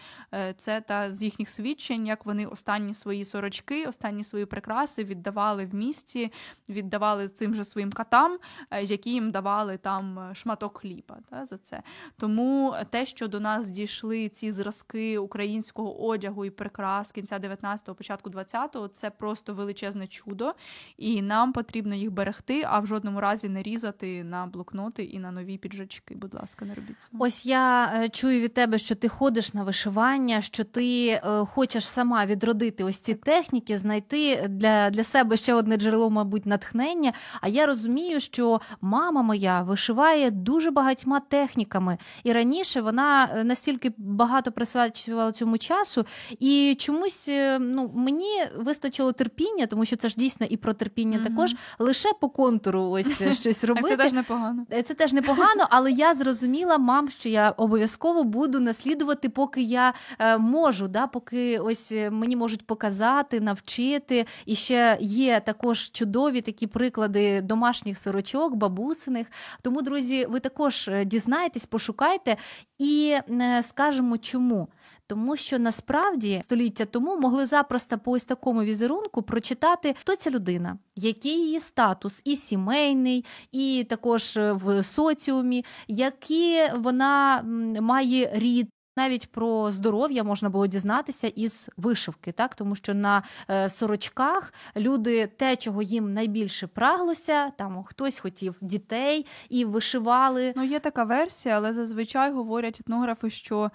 [0.57, 5.75] це та з їхніх свідчень, як вони останні свої сорочки, останні свої прикраси віддавали в
[5.75, 6.33] місті,
[6.69, 8.39] віддавали цим же своїм катам,
[8.71, 11.83] е, які їм давали там е, шматок хліба та, за це.
[12.19, 18.31] Тому те, що до нас дійшли ці зразки українського одягу і прикрас кінця 19-го, початку
[18.31, 20.55] 20-го, це просто величезне чудо,
[20.97, 25.31] і нам потрібно їх берегти, а в жодному разі не різати на блокноти і на
[25.31, 26.15] нові піджачки.
[26.15, 27.25] Будь ласка, не робіть цього.
[27.25, 31.89] Ось я е, чую від тебе, що ти ходиш на вишивання, що ти е, хочеш
[31.89, 37.13] сама відродити ось ці техніки, знайти для, для себе ще одне джерело, мабуть, натхнення.
[37.41, 43.93] А я розумію, що мама моя вишиває дуже багатьма техніками, і раніше вона е, настільки
[43.99, 46.07] багато присвячувала цьому часу,
[46.41, 51.19] і чомусь е, ну мені вистачило терпіння, тому що це ж дійсно і про терпіння
[51.19, 51.29] mm-hmm.
[51.29, 53.89] також лише по контуру ось е, щось робити.
[53.89, 54.67] Це теж непогано.
[54.85, 59.93] Це теж непогано, але я зрозуміла, мам, що я обов'язково буду наслідувати, поки я
[60.39, 64.27] можу, да, поки ось мені можуть показати, навчити.
[64.47, 67.04] І ще є також чудові такі приклади
[67.43, 69.27] домашніх сорочок, бабусиних.
[69.63, 72.37] Тому, друзі, ви також е, дізнаєтесь, пошукайте
[72.79, 74.69] і е, скажемо чому.
[75.07, 80.79] Тому що насправді століття тому могли запросто по ось такому візерунку прочитати, хто ця людина,
[80.97, 87.43] який її статус, і сімейний, і також е, в соціумі, які вона
[87.81, 93.69] має рід, навіть про здоров'я можна було дізнатися із вишивки, так тому що на е,
[93.69, 100.53] сорочках люди те, чого їм найбільше праглося, там хтось хотів дітей і вишивали.
[100.57, 103.71] Ну є така версія, але зазвичай говорять етнографи, що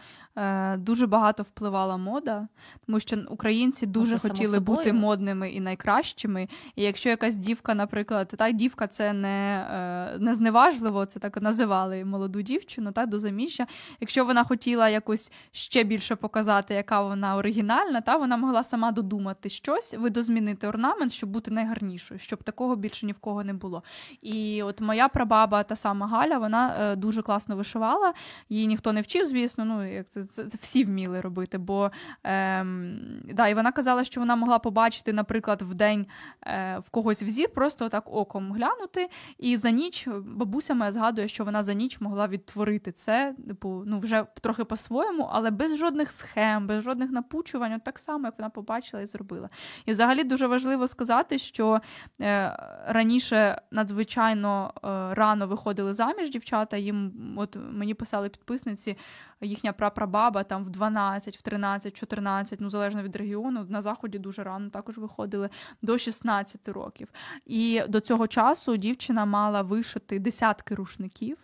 [0.77, 2.47] дуже багато впливала мода,
[2.85, 6.47] тому що українці дуже Може, хотіли бути модними і найкращими.
[6.75, 9.67] І якщо якась дівка, наприклад, та дівка це не
[10.15, 13.67] е, не зневажливо, це так називали молоду дівчину, так до заміжжя.
[13.99, 19.49] Якщо вона хотіла якось ще більше показати, яка вона оригінальна, та вона могла сама додумати
[19.49, 23.83] щось, видозмінити орнамент, щоб бути найгарнішою, щоб такого більше ні в кого не було.
[24.21, 28.13] І от моя прабаба, та сама Галя, вона е, дуже класно вишивала,
[28.49, 29.65] її ніхто не вчив, звісно.
[29.65, 31.57] Ну як це це, це всі вміли робити.
[31.57, 31.91] Бо
[32.23, 32.99] ем,
[33.33, 36.05] да, і вона казала, що вона могла побачити, наприклад, в день
[36.43, 39.09] е, в когось взір, просто так оком глянути.
[39.37, 43.99] І за ніч бабуся моя згадує, що вона за ніч могла відтворити це, типу, ну
[43.99, 48.49] вже трохи по-своєму, але без жодних схем, без жодних напучувань, от так само, як вона
[48.49, 49.49] побачила і зробила.
[49.85, 51.81] І взагалі дуже важливо сказати, що
[52.21, 54.79] е, раніше надзвичайно е,
[55.15, 56.77] рано виходили заміж дівчата.
[56.77, 58.97] Їм, от мені писали підписниці,
[59.41, 59.73] їхня
[60.09, 64.69] прапрабаба там в 12, в 13, 14, ну залежно від регіону, на заході дуже рано
[64.69, 65.49] також виходили
[65.81, 67.07] до 16 років.
[67.45, 71.37] І до цього часу дівчина мала вишити десятки рушників.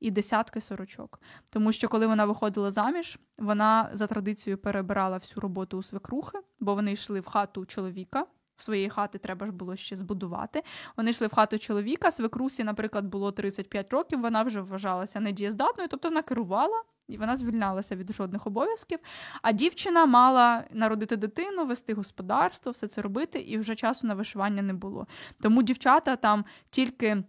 [0.00, 1.20] І десятки сорочок.
[1.50, 6.74] Тому що, коли вона виходила заміж, вона за традицією перебирала всю роботу у свекрухи, бо
[6.74, 8.26] вони йшли в хату чоловіка.
[8.56, 10.62] Своєї хати треба ж було ще збудувати.
[10.96, 12.10] Вони йшли в хату чоловіка.
[12.10, 14.20] Свекрусі, наприклад, було 35 років.
[14.20, 18.98] Вона вже вважалася недієздатною, тобто вона керувала і вона звільнялася від жодних обов'язків.
[19.42, 24.62] А дівчина мала народити дитину, вести господарство, все це робити, і вже часу на вишивання
[24.62, 25.06] не було.
[25.40, 27.24] Тому дівчата там тільки.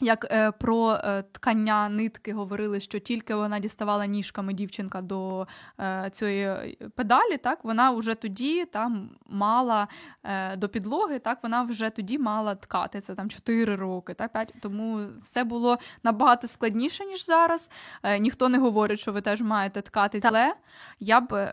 [0.00, 5.46] Як е, про е, ткання нитки говорили, що тільки вона діставала ніжками дівчинка до
[5.80, 9.88] е, цієї е, педалі, так вона вже тоді там мала
[10.24, 14.54] е, до підлоги, так вона вже тоді мала ткати це там 4 роки, так 5.
[14.60, 17.70] Тому все було набагато складніше ніж зараз.
[18.02, 20.54] Е, ніхто не говорить, що ви теж маєте ткати тле.
[21.00, 21.48] Я б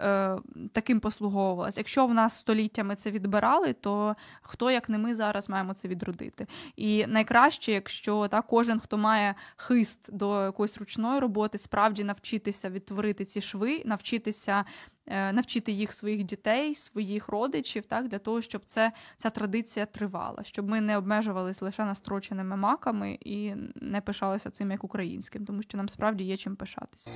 [0.72, 1.78] таким послуговувалась.
[1.78, 6.48] Якщо в нас століттями це відбирали, то хто як не ми зараз маємо це відродити?
[6.76, 13.26] І найкраще, якщо Та кожен, хто має хист до якоїсь ручної роботи, справді навчитися відтворити
[13.26, 14.66] ці шви, навчитися.
[15.10, 20.44] Е, навчити їх своїх дітей, своїх родичів, так для того, щоб це ця традиція тривала,
[20.44, 25.78] щоб ми не обмежувалися лише настроченими маками і не пишалися цим як українським, тому що
[25.78, 27.12] нам справді є чим пишатися.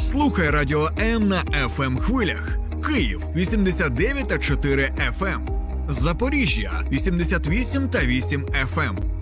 [0.00, 2.58] Слухай радіо М на fm ем хвилях.
[2.86, 5.26] Київ 89 та 4 FM.
[5.26, 5.46] Ем.
[5.88, 9.21] Запоріжжя 88 та 8 FM.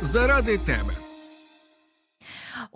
[0.00, 0.97] заради тебе.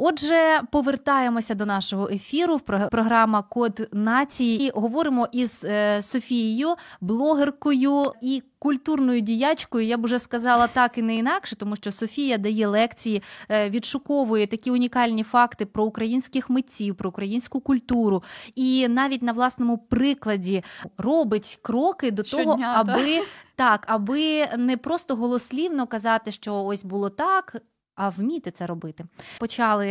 [0.05, 2.57] Отже, повертаємося до нашого ефіру.
[2.57, 9.87] в програма Код нації і говоримо із е, Софією, блогеркою і культурною діячкою.
[9.87, 14.47] Я б уже сказала так і не інакше, тому що Софія дає лекції, е, відшуковує
[14.47, 18.23] такі унікальні факти про українських митців, про українську культуру,
[18.55, 20.65] і навіть на власному прикладі
[20.99, 23.21] робить кроки до того, Щодня, аби.
[23.57, 27.57] Так, аби не просто голослівно казати, що ось було так,
[28.03, 29.05] а вміти це робити.
[29.39, 29.87] Почали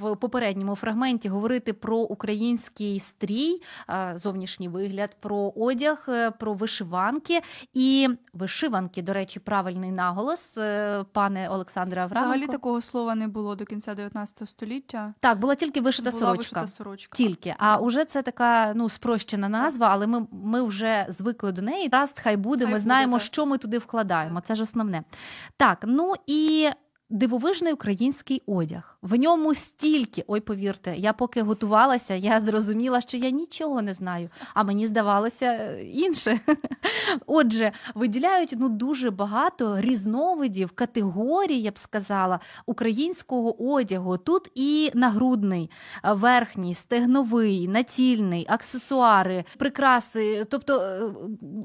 [0.00, 3.62] в попередньому фрагменті говорити про український стрій,
[4.14, 7.40] зовнішній вигляд, про одяг, е, про вишиванки
[7.74, 12.30] і вишиванки, до речі, правильний наголос, е, пане Олександре Авраменко.
[12.30, 15.14] Взагалі такого слова не було до кінця 19 століття.
[15.20, 16.60] Так, була тільки вишита була сорочка.
[16.60, 17.16] Вишита сорочка.
[17.16, 21.88] Тільки, а вже це така ну спрощена назва, але ми ми вже звикли до неї.
[21.92, 22.64] Раст хай буде.
[22.64, 24.40] Хай ми знаємо, буде, що ми туди вкладаємо.
[24.40, 25.02] Це ж основне.
[25.56, 26.70] Так, ну і
[27.10, 28.98] дивовижний український одяг.
[29.02, 34.30] В ньому стільки, ой, повірте, я поки готувалася, я зрозуміла, що я нічого не знаю,
[34.54, 36.40] а мені здавалося е, інше.
[37.26, 44.16] Отже, виділяють ну дуже багато різновидів, категорій, я б сказала, українського одягу.
[44.16, 45.70] Тут і нагрудний,
[46.04, 50.46] е, верхній, стегновий, натільний, аксесуари, прикраси.
[50.50, 51.00] Тобто, е,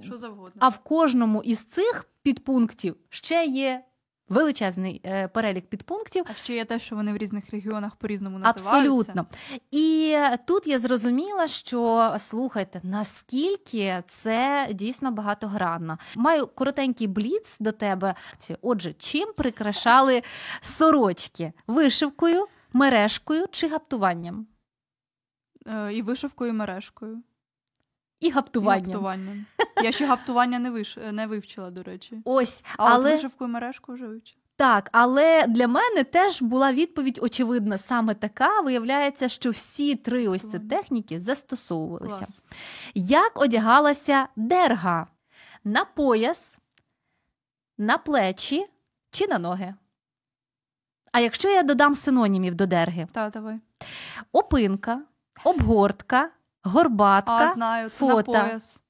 [0.03, 0.59] що завгодно.
[0.59, 3.83] А в кожному із цих підпунктів ще є
[4.29, 6.25] Величезний е, перелік підпунктів.
[6.27, 8.69] А ще є те, що вони в різних регіонах по-різному називаються.
[8.69, 9.25] Абсолютно.
[9.71, 15.97] І тут я зрозуміла, що слухайте, наскільки це дійсно багатогранно.
[16.15, 18.15] Маю коротенький бліц до тебе.
[18.61, 20.23] Отже, чим прикрашали
[20.61, 21.53] сорочки?
[21.67, 24.47] Вишивкою, мережкою чи гаптуванням?
[25.67, 27.23] Е, і вишивкою, і мережкою.
[28.25, 28.89] І гаптуванням.
[28.89, 29.45] І гаптуванням.
[29.83, 30.97] Я ще гаптування не виш...
[31.11, 32.21] не вивчила, до речі.
[32.25, 33.09] Ось, а але...
[33.09, 34.41] от вишивку і мережку вже вивчила.
[34.57, 38.61] Так, але для мене теж була відповідь очевидна саме така.
[38.61, 42.17] Виявляється, що всі три ось ці техніки застосовувалися.
[42.17, 42.45] Клас.
[42.95, 45.07] Як одягалася дерга
[45.63, 46.59] на пояс,
[47.77, 48.65] на плечі
[49.11, 49.73] чи на ноги?
[51.11, 53.07] А якщо я додам синонімів до дерги?
[53.11, 53.59] Та, давай.
[54.31, 55.01] Опинка,
[55.43, 56.29] обгортка,
[56.65, 58.31] горбатка, а, знаю, це фото.
[58.31, 58.81] на пояс.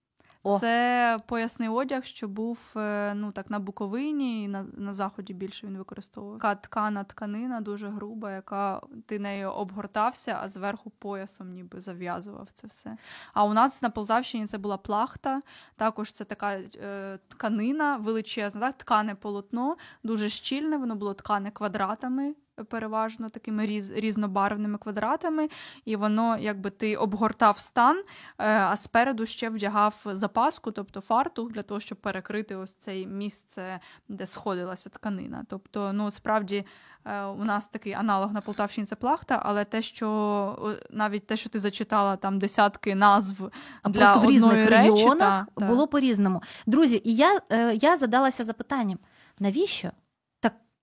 [0.47, 0.59] О.
[0.59, 5.67] Це поясний одяг, що був е, ну так на Буковині і на на заході більше
[5.67, 6.39] він використовував.
[6.39, 12.67] Така ткана тканина дуже груба, яка ти нею обгортався, а зверху поясом ніби зав'язував це
[12.67, 12.97] все.
[13.33, 15.41] А у нас на Полтавщині це була плахта.
[15.75, 20.77] Також це така е, тканина величезна, так ткане полотно, дуже щільне.
[20.77, 25.49] Воно було ткане квадратами переважно такими різ, різнобарвними квадратами,
[25.85, 28.03] і воно, якби ти обгортав стан, е,
[28.47, 33.79] а спереду ще вдягав запаску, тобто фартух, для того, щоб перекрити ось це місце,
[34.09, 35.45] де сходилася тканина.
[35.49, 36.65] Тобто, ну справді.
[37.07, 41.49] Е, у нас такий аналог на Полтавщині це плахта, але те, що навіть те, що
[41.49, 43.51] ти зачитала там десятки назв
[43.83, 46.41] а для просто в різних речі, регіонах та, було по-різному.
[46.65, 48.99] Друзі, і я, е, я задалася запитанням:
[49.39, 49.91] навіщо?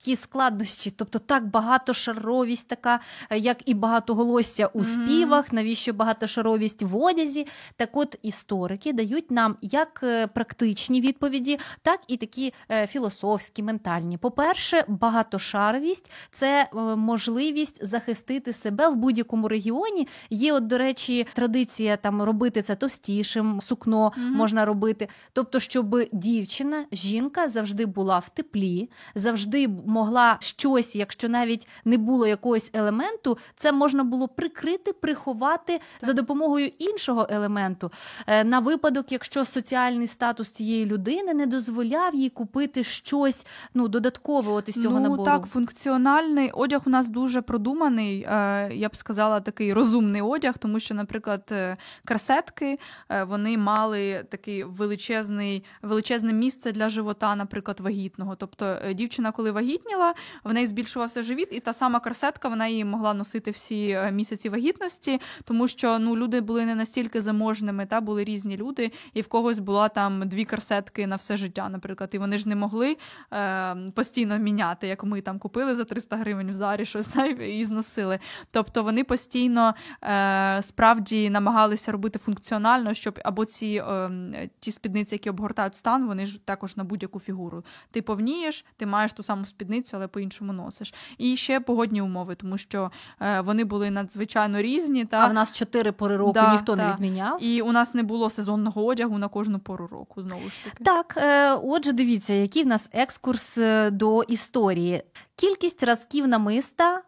[0.03, 3.00] Ті складнощі, тобто так багатошаровість, така,
[3.30, 7.46] е, як і багатоголосся у співах, навіщо багатошаровість в одязі.
[7.76, 14.18] Так от історики дають нам як е, практичні відповіді, так і такі е, філософські, ментальні.
[14.18, 20.09] По-перше, багатошаровість це можливість захистити себе в будь-якому регіоні.
[20.30, 24.30] Є, от, до речі, традиція там робити це товстішим, сукно mm-hmm.
[24.30, 25.09] можна робити.
[25.32, 32.26] Тобто, щоб дівчина, жінка завжди була в теплі, завжди могла щось, якщо навіть не було
[32.26, 37.93] якогось елементу, це можна було прикрити, приховати за допомогою іншого елементу.
[38.26, 44.53] Е, на випадок, якщо соціальний статус цієї людини не дозволяв їй купити щось ну додаткове
[44.53, 45.24] от із цього ну, набору.
[45.24, 48.22] так, функціональний одяг у нас дуже продуманий.
[48.22, 52.78] Е, я б сказала, такий розумний одяг, тому що, наприклад, е, красетки
[53.26, 58.36] вони мали такий величезний величезне місце для живота, наприклад, вагітного.
[58.36, 59.51] Тобто дівчина, коли
[59.82, 60.14] вагітніла,
[60.44, 65.20] в неї збільшувався живіт, і та сама корсетка вона її могла носити всі місяці вагітності,
[65.44, 69.58] тому що ну люди були не настільки заможними, та були різні люди, і в когось
[69.58, 72.96] була там дві корсетки на все життя, наприклад, і вони ж не могли
[73.32, 77.08] е, постійно міняти, як ми там купили за 300 гривень в зарі щось
[77.48, 78.18] і зносили.
[78.50, 85.30] Тобто вони постійно е, справді намагалися робити функціонально, щоб або ці е, ті спідниці, які
[85.30, 87.64] обгортають стан, вони ж також на будь-яку фігуру.
[87.90, 90.94] Ти повнієш, ти маєш ту саму спідницю, але по-іншому носиш.
[91.18, 95.04] І ще погодні умови, тому що е, вони були надзвичайно різні.
[95.04, 96.86] Та а в нас чотири пори року да, ніхто та.
[96.86, 97.42] не відміняв.
[97.42, 100.22] І у нас не було сезонного одягу на кожну пору року.
[100.22, 105.02] Знову ж таки, так е, отже, дивіться, який в нас екскурс е, до історії.
[105.36, 107.02] Кількість разків намиста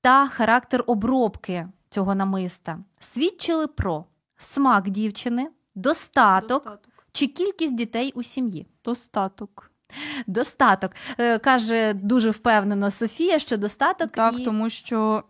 [0.00, 4.04] та характер обробки цього намиста свідчили про
[4.36, 6.92] смак дівчини, достаток, достаток.
[7.12, 8.66] чи кількість дітей у сім'ї.
[8.84, 9.70] Достаток.
[10.26, 10.92] Достаток.
[11.18, 14.10] Е, каже дуже впевнено Софія, що достаток.
[14.10, 14.44] Так, і...
[14.44, 15.22] тому що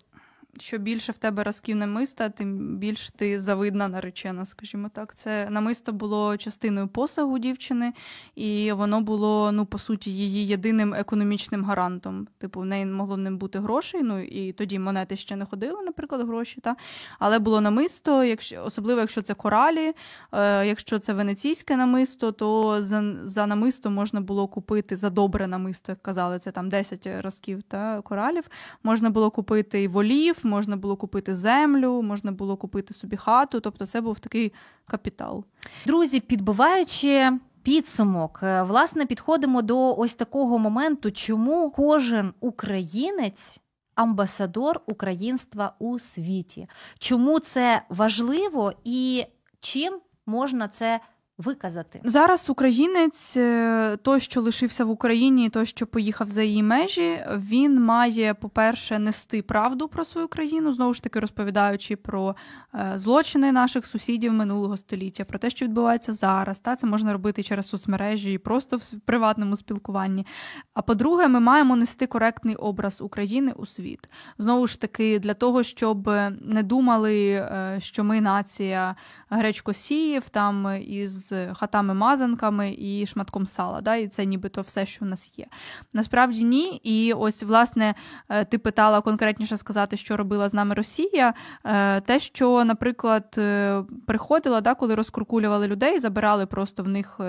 [0.61, 5.15] що більше в тебе разків намиста, тим більш ти завидна наречена, скажімо так.
[5.15, 7.93] Це намисто було частиною посагу дівчини,
[8.35, 12.27] і воно було, ну, по суті, її єдиним економічним гарантом.
[12.39, 16.27] Типу, в неї могло не бути грошей, ну і тоді монети ще не ходили, наприклад,
[16.27, 16.61] гроші.
[16.61, 16.77] Та?
[17.19, 19.95] Але було намисто, якщо, особливо якщо це коралі,
[20.33, 25.93] е, якщо це венеційське намисто, то за за намисто можна було купити за добре намисто,
[25.93, 28.45] як казали, це там 10 разків та коралів.
[28.83, 33.61] Можна було купити і волів можна було купити землю, можна було купити собі хату.
[33.61, 34.53] Тобто, це був такий
[34.87, 35.45] капітал.
[35.87, 37.31] Друзі, підбиваючи.
[37.63, 43.61] Підсумок, е, власне, підходимо до ось такого моменту, чому кожен українець
[43.95, 46.69] амбасадор українства у світі.
[46.99, 49.25] Чому це важливо і
[49.61, 51.01] чим можна це
[51.39, 52.01] виказати.
[52.05, 57.83] Зараз українець, е, той, що лишився в Україні, той, що поїхав за її межі, він
[57.83, 62.37] має, по-перше, нести правду про свою країну, знову ж таки розповідаючи про
[62.75, 66.59] е, злочини наших сусідів минулого століття, про те, що відбувається зараз.
[66.59, 70.27] Та Це можна робити через соцмережі і просто в приватному спілкуванні.
[70.75, 74.11] А по-друге, ми маємо нести коректний образ України у світ.
[74.39, 76.11] Знову ж таки, для того, щоб
[76.41, 78.97] не думали, е, що ми нація
[79.31, 83.81] гречкосіїв там із з хатами-мазанками і шматком сала.
[83.81, 83.97] Да?
[83.97, 85.47] І це нібито все, що в нас є.
[85.93, 86.81] Насправді ні.
[86.85, 87.95] І ось, власне,
[88.29, 91.35] е, ти питала конкретніше сказати, що робила з нами Росія.
[91.65, 97.21] Е, те, що, наприклад, е, приходила, да, коли розкуркулювали людей, забирали просто в них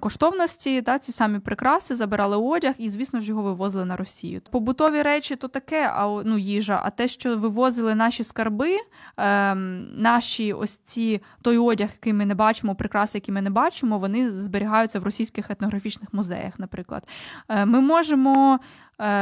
[0.00, 4.40] коштовності, да, ці самі прикраси, забирали одяг і, звісно ж, його вивозили на Росію.
[4.50, 6.80] Побутові речі то таке, а ну їжа.
[6.84, 8.76] А те, що вивозили наші скарби,
[9.16, 13.50] ем, наші ось ці той одяг, який ми не бачимо, прикраси прикраси, які ми не
[13.50, 16.58] бачимо, вони зберігаються в російських етнографічних музеях.
[16.58, 17.02] Наприклад,
[17.48, 18.58] е, ми можемо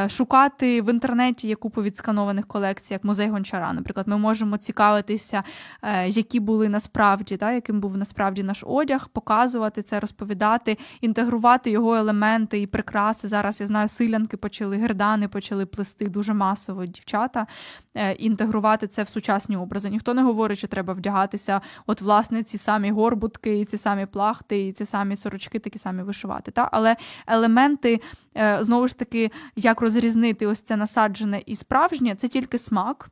[0.08, 3.72] шукати в інтернеті є купу відсканованих колекцій, як музей гончара.
[3.72, 5.42] Наприклад, ми можемо цікавитися,
[5.82, 11.96] е, які були насправді, да, яким був насправді наш одяг, показувати це, розповідати, інтегрувати його
[11.96, 13.28] елементи і прикраси.
[13.28, 17.46] Зараз я знаю, силянки почали, гердани почали плести дуже масово дівчата,
[17.94, 19.90] е, інтегрувати це в сучасні образи.
[19.90, 24.68] Ніхто не говорить, що треба вдягатися, от, власне, ці самі горбутки, і ці самі плахти,
[24.68, 26.50] і ці самі сорочки, такі самі вишивати.
[26.50, 26.68] Та?
[26.72, 28.00] Але елементи
[28.60, 29.30] знову ж таки
[29.70, 33.10] як розрізнити ось це насаджене і справжнє, це тільки смак.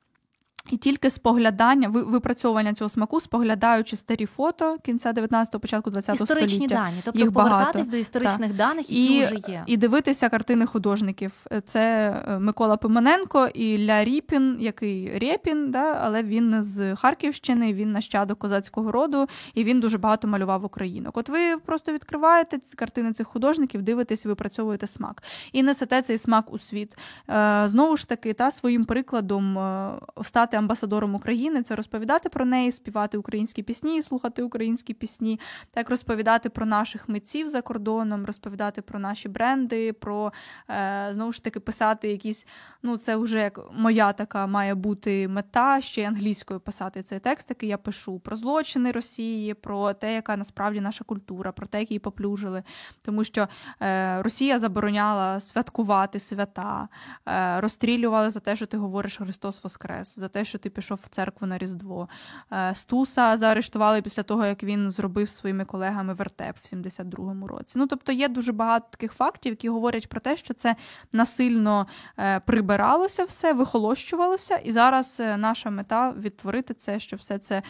[0.71, 6.25] І тільки споглядання, випрацьовування цього смаку, споглядаючи старі фото кінця 19-го, початку 20-го століття.
[6.25, 7.91] Історичні дані, тобто їх повертатись багато.
[7.91, 8.57] до історичних так.
[8.57, 9.63] даних, які і, вже є.
[9.67, 11.33] І дивитися картини художників.
[11.65, 17.93] Це е, Микола Пимоненко і Ля Ріпін, який Рєпін, да, але він з Харківщини, він
[17.93, 21.17] нащадок козацького роду, і він дуже багато малював українок.
[21.17, 25.23] От ви просто відкриваєте ці картини цих художників, дивитесь, випрацьовуєте смак.
[25.53, 26.99] І несете цей смак у світ.
[27.31, 29.91] Е, знову ж таки, та своїм прикладом е,
[30.23, 35.41] стати амбасадором України, це розповідати про неї, співати українські пісні, слухати українські пісні,
[35.71, 40.33] так розповідати про наших митців за кордоном, розповідати про наші бренди, про
[40.71, 42.47] е, знову ж таки писати якісь.
[42.83, 47.51] Ну, це вже як моя така має бути мета ще й англійською писати цей текст,
[47.51, 51.91] який я пишу про злочини Росії, про те, яка насправді наша культура, про те, як
[51.91, 52.63] її поплюжили.
[53.03, 53.49] Тому що
[53.83, 56.89] е, Росія забороняла святкувати свята,
[57.29, 61.09] е, розстрілювали за те, що ти говориш Христос Воскрес, за те, що ти пішов в
[61.09, 62.09] церкву на Різдво.
[62.53, 67.79] Е, Стуса заарештували після того, як він зробив своїми колегами вертеп в 72-му році.
[67.79, 70.77] Ну тобто є дуже багато таких фактів, які говорять про те, що це
[71.13, 71.87] насильно
[72.19, 77.63] е, прибиралося все, вихолощувалося, і зараз е, наша мета відтворити це, щоб все це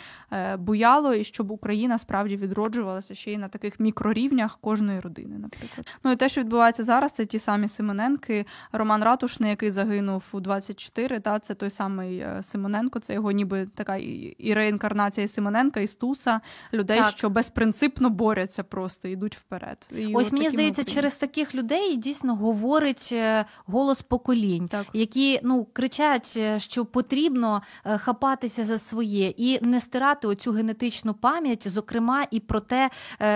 [0.59, 5.87] буяло, і щоб Україна справді відроджувалася ще й на таких мікрорівнях кожної родини, наприклад.
[6.05, 10.41] Ну і те, що відбувається зараз, це ті самі Симоненки, Роман Ратушний, який загинув у
[10.41, 15.80] 24, та це той самий е, Симоненко, це його ніби така і, і реінкарнація Симоненка,
[15.80, 16.40] і Стуса,
[16.72, 17.11] людей, Так.
[17.11, 19.78] що безпринципно борються просто, йдуть вперед.
[19.90, 20.94] І Ось мені здається, українці.
[20.94, 24.86] через таких людей дійсно говорить е, голос поколінь, Так.
[24.92, 31.14] які ну кричать, е, що потрібно е, хапатися за своє і не стирати оцю генетичну
[31.14, 32.90] пам'ять, зокрема і про те,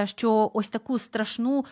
[0.04, 1.64] що ось таку страшну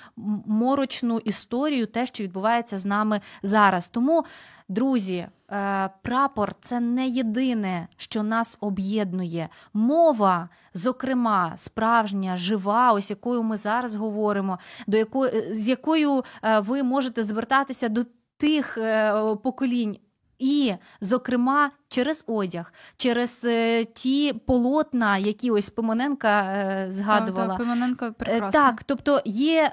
[0.46, 3.88] морочну історію, те, що відбувається з нами зараз.
[3.88, 4.24] Тому,
[4.68, 5.26] друзі.
[5.50, 9.48] Е, Прапор це не єдине, що нас об'єднує.
[9.72, 16.82] Мова, зокрема, справжня, жива, ось якою ми зараз говоримо, до якої з якою е, ви
[16.82, 18.04] можете звертатися до
[18.36, 19.96] тих е, поколінь.
[20.38, 27.48] І, зокрема, через одяг, через е, ті полотна, які ось Пимоненка е, згадувала.
[27.48, 28.50] Так, так, Пимоненко прекрасно.
[28.50, 29.72] Так, тобто є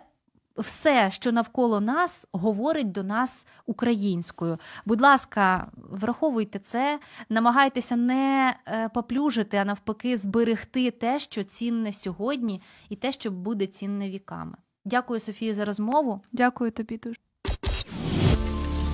[0.58, 4.58] все, що навколо нас, говорить до нас українською.
[4.86, 7.00] Будь ласка, враховуйте це,
[7.30, 13.68] намагайтеся не е, поплюжити, а навпаки, зберегти те, що цінне сьогодні, і те, що буде
[13.68, 14.58] цінне віками.
[14.86, 16.22] Дякую, Софія, за розмову.
[16.32, 17.16] Дякую тобі дуже.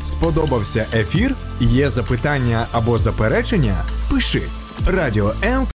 [0.06, 1.36] Сподобався ефір?
[1.60, 3.86] Є запитання або заперечення?
[4.12, 4.42] Пиши
[4.88, 5.68] Радіо М